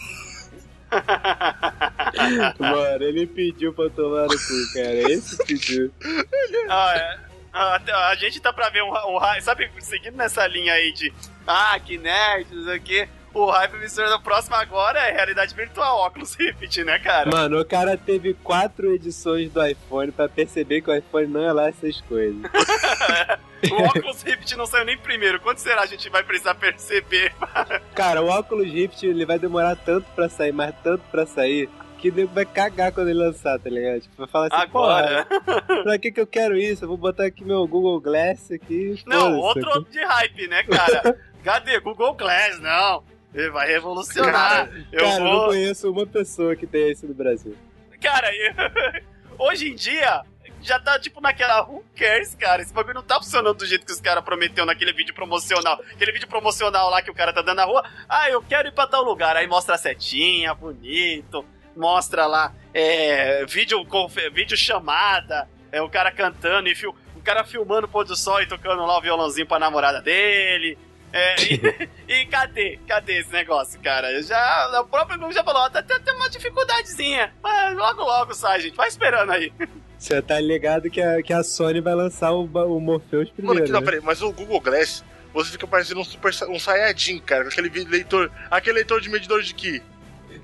[2.58, 5.12] Mano, ele pediu pra tomar no cu, cara.
[5.12, 5.90] Esse pediu.
[6.68, 7.29] Ah, é.
[7.52, 9.42] Até- a gente tá pra ver um, um hype.
[9.42, 11.12] Sabe, seguindo nessa linha aí de.
[11.46, 13.08] Ah, que nerd, não sei o quê.
[13.32, 17.30] O hype emissor da próxima agora é realidade virtual, óculos Rift, né, cara?
[17.30, 21.52] Mano, o cara teve quatro edições do iPhone pra perceber que o iPhone não é
[21.52, 22.40] lá essas coisas.
[23.70, 25.38] O óculos Rift não saiu nem primeiro.
[25.38, 27.30] Quanto será a gente vai precisar perceber?
[27.94, 31.68] Cara, o óculos Rift ele vai demorar tanto pra sair, mas tanto pra sair,
[32.00, 34.00] que nego vai cagar quando ele lançar, tá ligado?
[34.00, 35.26] Tipo, vai falar assim, Agora.
[35.26, 36.84] porra, pra que que eu quero isso?
[36.84, 39.00] Eu vou botar aqui meu Google Glass aqui.
[39.06, 39.66] Não, foda-se.
[39.68, 41.18] outro de hype, né, cara?
[41.44, 41.78] Cadê?
[41.80, 43.02] Google Glass, não.
[43.34, 44.68] Ele vai revolucionar.
[44.92, 45.46] eu Cara, eu não vou.
[45.48, 47.56] conheço uma pessoa que tenha isso no Brasil.
[48.00, 48.54] Cara, eu-
[49.38, 50.22] hoje em dia
[50.62, 52.60] já tá tipo naquela who cares, cara.
[52.60, 55.80] Esse bagulho não tá funcionando do jeito que os caras prometeu naquele vídeo promocional.
[55.92, 57.82] Aquele vídeo promocional lá que o cara tá dando na rua.
[58.08, 59.36] Ah, eu quero ir pra tal lugar.
[59.36, 61.44] Aí mostra a setinha, bonito.
[61.76, 63.84] Mostra lá é, vídeo,
[64.32, 65.48] vídeo chamada.
[65.72, 68.84] É o cara cantando e fil- o cara filmando o pôr do sol e tocando
[68.84, 70.76] lá o violãozinho pra namorada dele.
[71.12, 71.88] É, e,
[72.22, 72.78] e cadê?
[72.86, 74.22] Cadê esse negócio, cara?
[74.22, 77.32] Já, o próprio Google já falou, ó, tá, tá, tem uma dificuldadezinha.
[77.42, 78.76] Mas logo, logo sai, gente.
[78.76, 79.52] Vai esperando aí.
[79.98, 83.62] Você tá ligado que a, que a Sony vai lançar o, o Morpheus Mano, primeiro,
[83.64, 83.84] aqui, não, né?
[83.84, 85.04] peraí, mas o Google Glass,
[85.34, 89.42] você fica parecendo um super um Saiyajin, cara, com aquele leitor, aquele leitor de medidor
[89.42, 89.82] de Ki.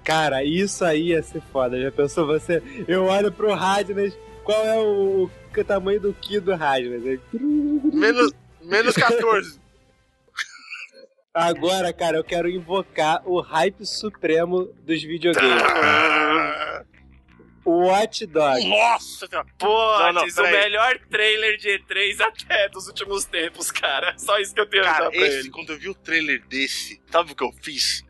[0.07, 1.83] Cara, isso aí ia ser foda.
[1.83, 2.63] Já pensou você?
[2.87, 7.05] Eu olho pro Radnas, qual é o, o tamanho do Ki do Radnas?
[7.05, 7.21] Aí,
[7.93, 8.33] Menos,
[8.63, 9.59] menos 14.
[11.35, 15.61] Agora, cara, eu quero invocar o hype supremo dos videogames.
[17.65, 18.65] O Watch Dogs.
[18.65, 19.29] Nossa.
[19.59, 19.67] Pô,
[19.99, 24.17] Não, não, o melhor trailer de E3 até dos últimos tempos, cara.
[24.17, 25.51] Só isso que eu tenho a Cara, dar pra esse, ele.
[25.51, 28.06] quando eu vi o trailer desse, sabe o que eu fiz?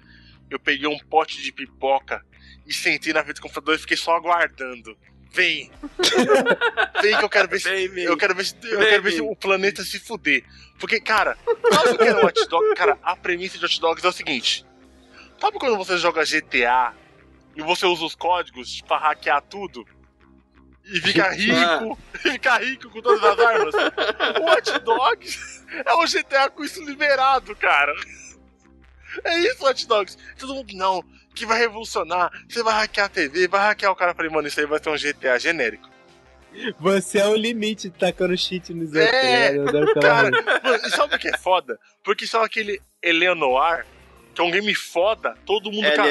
[0.51, 2.25] Eu peguei um pote de pipoca
[2.67, 4.97] e sentei na frente do computador e fiquei só aguardando.
[5.33, 5.71] Vem!
[7.03, 7.69] Vem que eu quero ver se.
[7.69, 8.05] Vem, vem.
[8.05, 10.45] Eu quero ver se, eu Vem, quero ver se o planeta se fuder.
[10.79, 11.37] Porque, cara,
[11.73, 12.75] sabe o que era o Hot Dog?
[12.75, 14.65] Cara, a premissa de Hot Dogs é o seguinte:
[15.39, 16.95] sabe quando você joga GTA
[17.55, 19.87] e você usa os códigos pra hackear tudo?
[20.85, 23.75] E fica rico, e fica rico com todas as armas?
[23.75, 27.93] O Hot Dogs é o GTA com isso liberado, cara.
[29.25, 30.19] É isso, Hot Dogs.
[30.39, 31.05] Todo mundo, não,
[31.35, 32.31] que vai revolucionar.
[32.49, 34.13] Você vai hackear a TV, vai hackear o cara.
[34.13, 35.89] Eu Falei, mano, isso aí vai ser um GTA genérico.
[36.81, 41.19] Você é o limite tacando cheat nos outros, É, pela Cara, mano, e sabe o
[41.19, 41.79] que é foda?
[42.03, 43.85] Porque só aquele Eleanor,
[44.35, 46.05] que é um game foda, todo mundo, ca...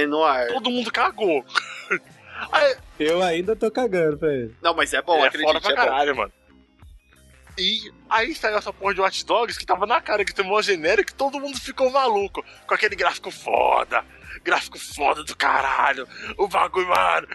[0.54, 1.44] Todo mundo cagou.
[2.52, 4.54] Aí, Eu ainda tô cagando pra ele.
[4.62, 5.82] Não, mas é bom, é acredite, foda pra é bom.
[5.82, 6.34] caralho, mano.
[7.58, 10.62] E aí saiu essa porra de Watch Dogs que tava na cara que tem um
[10.62, 12.44] genérico e todo mundo ficou maluco.
[12.68, 14.04] Com aquele gráfico foda.
[14.44, 16.08] Gráfico foda do caralho.
[16.38, 17.28] O bagulho, mano.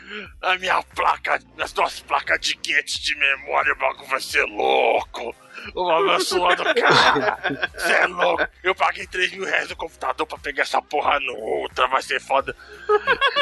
[0.42, 5.34] A minha placa, as duas placas de quente de memória, o bagulho vai ser louco.
[5.74, 7.70] O bagulho é suando, cara.
[7.76, 8.46] Você é louco.
[8.62, 12.20] Eu paguei 3 mil reais no computador pra pegar essa porra no Ultra, vai ser
[12.20, 12.54] foda.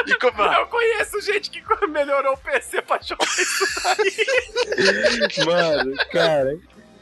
[0.07, 0.43] E como.
[0.43, 5.45] Eu conheço gente que melhorou o PC pra jogar isso aí.
[5.45, 6.59] Mano, cara.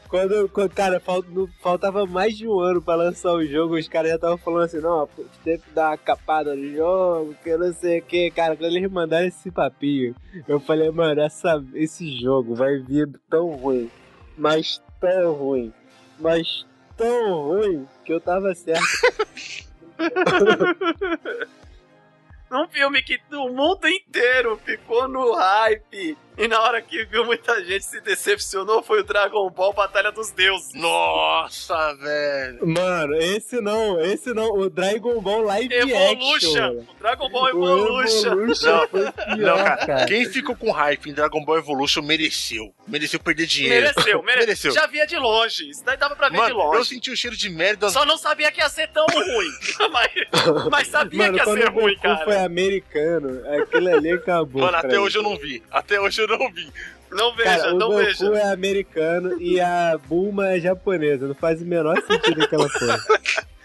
[0.09, 1.01] Quando, quando- cara,
[1.61, 4.79] faltava mais de um ano pra lançar o jogo, os caras já estavam falando assim,
[4.79, 5.07] não,
[5.43, 8.89] teve que dar uma capada no jogo, que não sei o que, cara, quando eles
[8.89, 10.15] mandaram esse papinho,
[10.47, 13.91] eu falei, mano, essa, esse jogo vai vir tão ruim,
[14.37, 15.73] mas tão ruim,
[16.19, 18.81] mas tão ruim, que eu tava certo.
[22.49, 26.17] Um filme que o mundo inteiro ficou no hype.
[26.37, 30.29] E na hora que viu muita gente se decepcionou foi o Dragon Ball Batalha dos
[30.31, 30.71] Deuses.
[30.75, 32.67] Nossa, velho.
[32.67, 34.51] Mano, esse não, esse não.
[34.53, 36.47] O Dragon Ball Live Evolution!
[36.57, 36.69] Action.
[36.77, 38.27] O Dragon Ball Evolution!
[38.33, 40.05] Evolution Não, foi pior, Não, cara, cara.
[40.05, 42.71] quem ficou com hype em Dragon Ball Evolution mereceu.
[42.87, 43.75] Mereceu perder dinheiro.
[43.87, 44.45] Mereceu, mereceu.
[44.47, 44.71] Mereceu.
[44.73, 45.69] Já via de longe.
[45.69, 46.89] Isso daí dava pra ver de Mano, eu longe.
[46.89, 47.89] senti o cheiro de merda.
[47.89, 49.51] Só não sabia que ia ser tão ruim.
[49.91, 50.11] mas,
[50.71, 52.23] mas sabia Mano, que ia ser o ruim, cara.
[52.23, 54.61] foi americano, aquele ali acabou.
[54.61, 54.97] Mano, até mim.
[54.97, 55.63] hoje eu não vi.
[55.71, 56.71] Até hoje eu não vi.
[57.09, 58.35] Não veja, Cara, o não Goku veja.
[58.35, 61.27] é americano e a Bulma é japonesa.
[61.27, 62.99] Não faz o menor sentido aquela porra.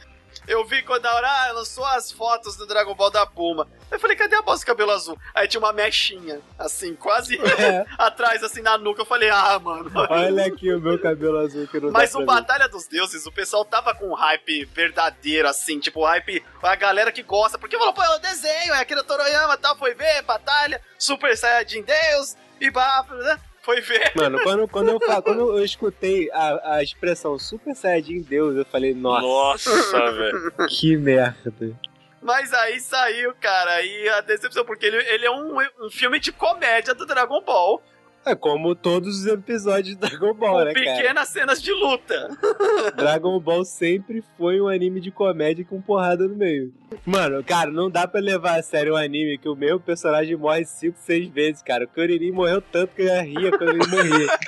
[0.46, 3.68] Eu vi quando a hora ah, lançou as fotos do Dragon Ball da Puma.
[3.90, 5.16] Eu falei, cadê a bosta de cabelo azul?
[5.32, 7.84] Aí tinha uma mechinha, assim, quase É.
[7.96, 9.02] atrás, assim, na nuca.
[9.02, 9.90] Eu falei, ah, mano.
[9.94, 12.24] Olha aqui o meu cabelo azul que não Mas o.
[12.24, 17.12] Batalha dos Deuses, o pessoal tava com um hype verdadeiro, assim, tipo, hype, a galera
[17.12, 20.22] que gosta, porque falou, pô, é o desenho, é aquele Toroyama e tal, foi ver,
[20.22, 24.12] batalha, Super Saiyajin Deus, e blá, blá, foi ver.
[24.14, 28.94] Mano, quando, quando, eu, quando eu escutei a, a expressão Super Saiyajin Deus, eu falei,
[28.94, 30.52] nossa, Nossa, velho.
[30.68, 31.76] que merda.
[32.22, 36.30] Mas aí saiu, cara, e a decepção, porque ele, ele é um, um filme de
[36.30, 37.82] comédia do Dragon Ball,
[38.24, 40.96] É como todos os episódios de Dragon Ball, com né, cara?
[40.96, 42.28] pequenas cenas de luta.
[42.96, 46.72] Dragon Ball sempre foi um anime de comédia com porrada no meio.
[47.04, 50.64] Mano, cara, não dá pra levar a sério um anime que o mesmo personagem morre
[50.64, 51.84] 5, 6 vezes, cara.
[51.84, 54.38] O Kuririn morreu tanto que eu já ria quando ele morria.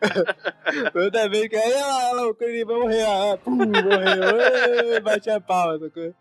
[0.92, 5.78] Toda vez que aí, lá, o Kuririn vai morrer, ah, pum, morreu, bate a palma.
[5.78, 6.14] sacou?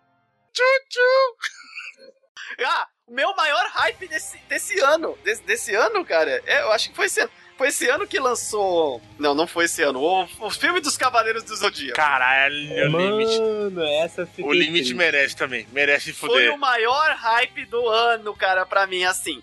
[2.65, 6.89] Ah, o meu maior hype desse, desse ano, desse, desse ano, cara, é, eu acho
[6.89, 7.31] que foi esse ano.
[7.57, 9.01] Foi esse ano que lançou.
[9.17, 9.99] Não, não foi esse ano.
[9.99, 11.95] O, o filme dos Cavaleiros do Zodíaco.
[11.95, 13.39] Caralho, o limite.
[13.39, 15.65] Mano, essa O limite merece também.
[15.71, 16.53] Merece Foi fuder.
[16.53, 19.41] o maior hype do ano, cara, pra mim, assim.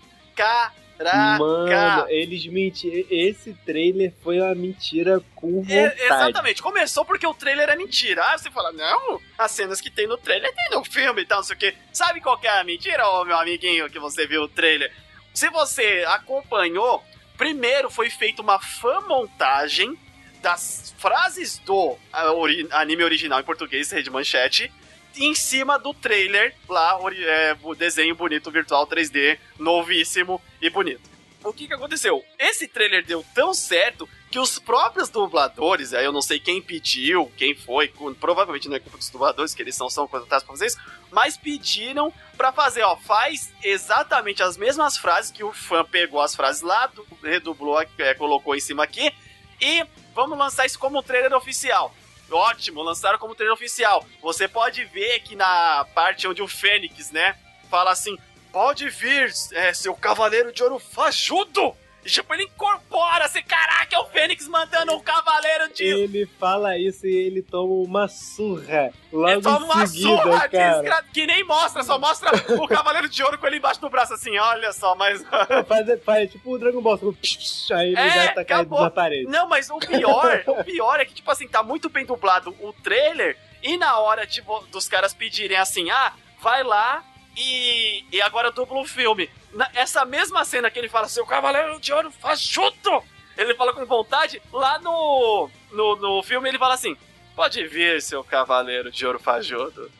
[0.97, 1.39] Caraca!
[1.39, 3.05] Mano, eles mentiram.
[3.09, 5.73] Esse trailer foi uma mentira com vontade.
[5.73, 8.37] É, exatamente, começou porque o trailer é mentira.
[8.37, 11.43] Você fala, não, as cenas que tem no trailer tem no filme e tal, não
[11.43, 11.75] sei o quê.
[11.91, 14.91] Sabe qual que é a mentira, ô meu amiguinho, que você viu o trailer?
[15.33, 17.03] Se você acompanhou,
[17.37, 19.97] primeiro foi feita uma fã montagem
[20.41, 22.31] das frases do ah,
[22.71, 24.71] anime original em português, Rede Manchete,
[25.17, 31.09] em cima do trailer lá, é, o desenho bonito virtual 3D, novíssimo e bonito.
[31.43, 32.25] O que que aconteceu?
[32.39, 37.31] Esse trailer deu tão certo que os próprios dubladores, aí eu não sei quem pediu,
[37.37, 40.65] quem foi, provavelmente não é culpa dos dubladores, que eles são, são contratados pra fazer
[40.65, 40.77] isso,
[41.11, 46.35] mas pediram pra fazer, ó, faz exatamente as mesmas frases que o fã pegou as
[46.35, 49.13] frases lá, du- redublou, é, colocou em cima aqui,
[49.61, 49.85] e
[50.15, 51.95] vamos lançar isso como um trailer oficial.
[52.29, 54.05] Ótimo, lançaram como trailer oficial.
[54.21, 57.35] Você pode ver que na parte onde o Fênix, né,
[57.69, 58.17] fala assim:
[58.51, 61.75] pode vir, é, seu cavaleiro de ouro fajudo!
[62.05, 65.83] E tipo, ele incorpora, assim, caraca, é o Fênix mandando um cavaleiro de.
[65.83, 70.81] Ele fala isso e ele toma uma surra logo Ele toma uma seguida, surra cara.
[70.81, 72.29] desgra- que nem mostra, só mostra
[72.61, 75.23] o cavaleiro de ouro com ele embaixo do braço, assim, olha só, mas.
[75.67, 78.81] Faz, faz tipo o Dragon Ball, tipo, aí ele É, já tá acabou.
[78.81, 79.25] na parede.
[79.25, 82.71] Não, mas o pior, o pior é que, tipo assim, tá muito bem dublado o
[82.71, 87.03] trailer, e na hora, tipo, dos caras pedirem assim, ah, vai lá
[87.35, 89.29] e, e agora dubla o filme.
[89.53, 93.03] Na- essa mesma cena que ele fala, seu cavaleiro de ouro fajuto!
[93.37, 96.95] Ele fala com vontade, lá no, no, no filme ele fala assim,
[97.35, 99.91] pode vir, seu cavaleiro de ouro fajuto.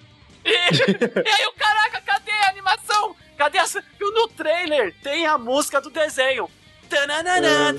[0.45, 0.49] E,
[1.25, 3.15] e aí o caraca, cadê a animação?
[3.37, 3.65] Cadê a...
[3.99, 6.49] No trailer tem a música do desenho.
[6.87, 7.73] Tananana,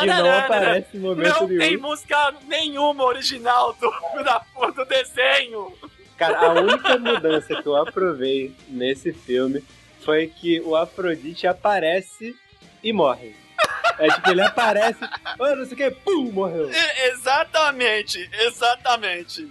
[0.00, 1.58] Que não aparece em momento Não nenhum.
[1.60, 3.90] tem música nenhuma original do,
[4.22, 4.38] da,
[4.74, 5.76] do desenho.
[6.16, 9.64] Cara, a única mudança que eu aprovei nesse filme
[10.04, 12.36] foi que o Afrodite aparece
[12.82, 13.34] e morre.
[13.98, 14.98] É tipo, ele aparece,
[15.38, 16.70] oh, não sei o que, pum, morreu.
[16.70, 19.48] E- exatamente, exatamente.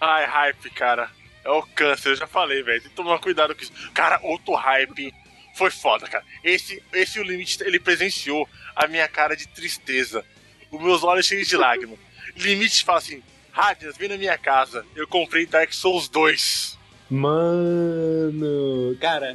[0.00, 1.10] Ai, hype, cara.
[1.44, 2.80] É o câncer, eu já falei, velho.
[2.80, 3.72] Tem que tomar cuidado com isso.
[3.92, 5.14] Cara, outro hype
[5.54, 6.24] foi foda, cara.
[6.42, 10.24] Esse, esse o limite, ele presenciou a minha cara de tristeza.
[10.70, 11.98] Os meus olhos cheios de lágrimas.
[12.36, 13.22] Limite fala assim:
[13.60, 14.84] Radians, vem na minha casa.
[14.94, 16.76] Eu comprei Dark Souls 2.
[17.10, 19.34] Mano, cara,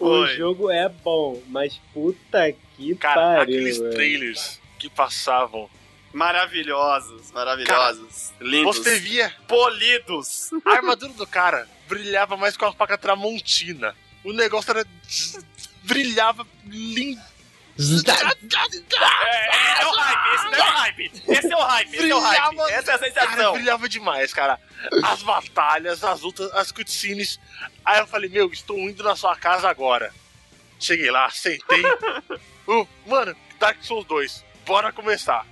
[0.00, 0.36] o Oi.
[0.36, 3.42] jogo é bom, mas puta que Cara, pariu.
[3.42, 3.94] aqueles velho.
[3.94, 5.70] trailers que passavam.
[6.12, 8.32] Maravilhosos, maravilhosos.
[8.40, 8.78] lindos.
[8.78, 10.50] Você via Polidos.
[10.64, 13.94] a armadura do cara brilhava mais com a faca tramontina.
[14.24, 14.84] O negócio era.
[15.84, 17.20] brilhava lindo.
[17.78, 21.12] É, é o hype, esse não é o hype.
[21.28, 22.38] Esse é o hype, esse é o hype.
[22.38, 23.52] Brilhava- Essa é a Cara, sensação.
[23.54, 24.60] brilhava demais, cara.
[25.04, 27.40] As batalhas, as lutas, as cutscenes.
[27.84, 30.12] Aí eu falei, meu, estou indo na sua casa agora.
[30.78, 31.82] Cheguei lá, sentei.
[32.64, 34.44] Uh, mano, Dark Souls 2.
[34.64, 35.44] Bora começar.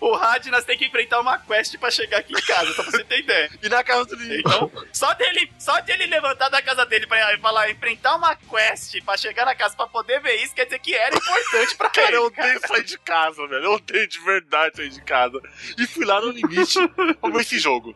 [0.00, 3.04] O Radnas tem que enfrentar uma quest pra chegar aqui em casa, só pra você
[3.04, 3.50] ter ideia.
[3.62, 4.40] E na casa do Lili.
[4.40, 9.16] Então, só dele, só dele levantar da casa dele pra falar, enfrentar uma quest pra
[9.16, 12.16] chegar na casa pra poder ver isso, quer dizer que era importante pra Cara, ele.
[12.16, 13.64] eu odeio sair de casa, velho.
[13.64, 15.40] Eu odeio de verdade sair de casa.
[15.78, 16.78] E fui lá no limite
[17.20, 17.94] pra ver esse jogo.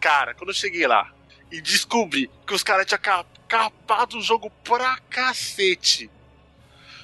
[0.00, 1.12] Cara, quando eu cheguei lá
[1.50, 6.10] e descobri que os caras tinham ca- capado o jogo pra cacete.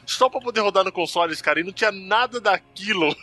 [0.07, 3.15] Só pra poder rodar no console, cara, e não tinha nada daquilo.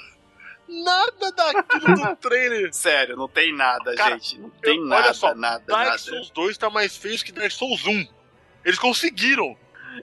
[0.67, 2.73] Nada daquilo do trailer.
[2.73, 4.39] Sério, não tem nada, Cara, gente.
[4.39, 5.97] Não tem eu- nada, olha só, nada, Dark nada.
[5.97, 8.07] Souls 2 tá mais feio que Dark Souls 1.
[8.63, 9.55] Eles conseguiram.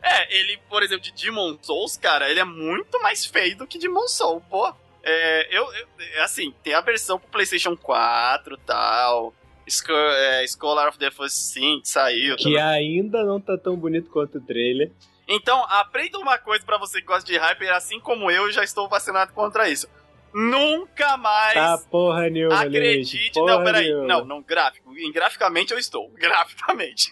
[0.02, 3.78] É, ele, por exemplo, de Demon Souls, cara, ele é muito mais feio do que
[3.78, 4.72] Demon Souls, pô.
[5.02, 9.34] É, eu, eu- é assim, tem a versão pro PlayStation 4 e tal.
[9.68, 12.36] Sco é, Scholar of the First Sin saiu.
[12.36, 14.90] Que ainda não tá tão bonito quanto o trailer.
[15.28, 18.88] Então, aprenda uma coisa pra você que gosta de hyper, assim como eu, já estou
[18.88, 19.88] vacinado contra isso.
[20.34, 23.16] Nunca mais Tá porra nenhuma, acredite.
[23.16, 23.84] Limite, porra Não, peraí.
[23.84, 24.06] nenhuma.
[24.06, 24.96] Não, não, gráfico.
[24.96, 26.08] Em graficamente eu estou.
[26.16, 27.10] Graficamente.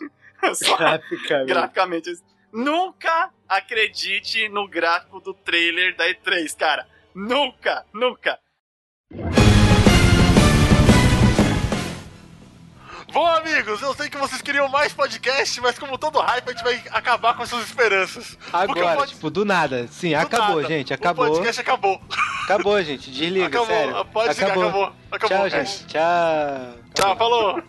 [0.54, 1.46] Só Graficamente.
[1.48, 2.08] graficamente.
[2.08, 2.30] eu estou.
[2.52, 6.86] Nunca acredite no gráfico do trailer da E3, cara.
[7.14, 8.38] Nunca, nunca.
[13.12, 16.62] Bom, amigos, eu sei que vocês queriam mais podcast, mas como todo hype, a gente
[16.62, 18.38] vai acabar com as suas esperanças.
[18.52, 19.88] O Agora, pod- tipo, do nada.
[19.88, 20.92] Sim, do acabou, nada, gente.
[20.92, 21.26] O Acabou.
[21.28, 22.00] podcast acabou.
[22.44, 23.10] Acabou, gente.
[23.10, 23.66] Desliga, acabou.
[23.66, 24.04] sério.
[24.06, 24.92] Pode desligar, acabou.
[25.10, 25.86] Acabou, Tchau, gente.
[25.86, 26.74] Tchau.
[26.94, 27.62] Tchau, falou.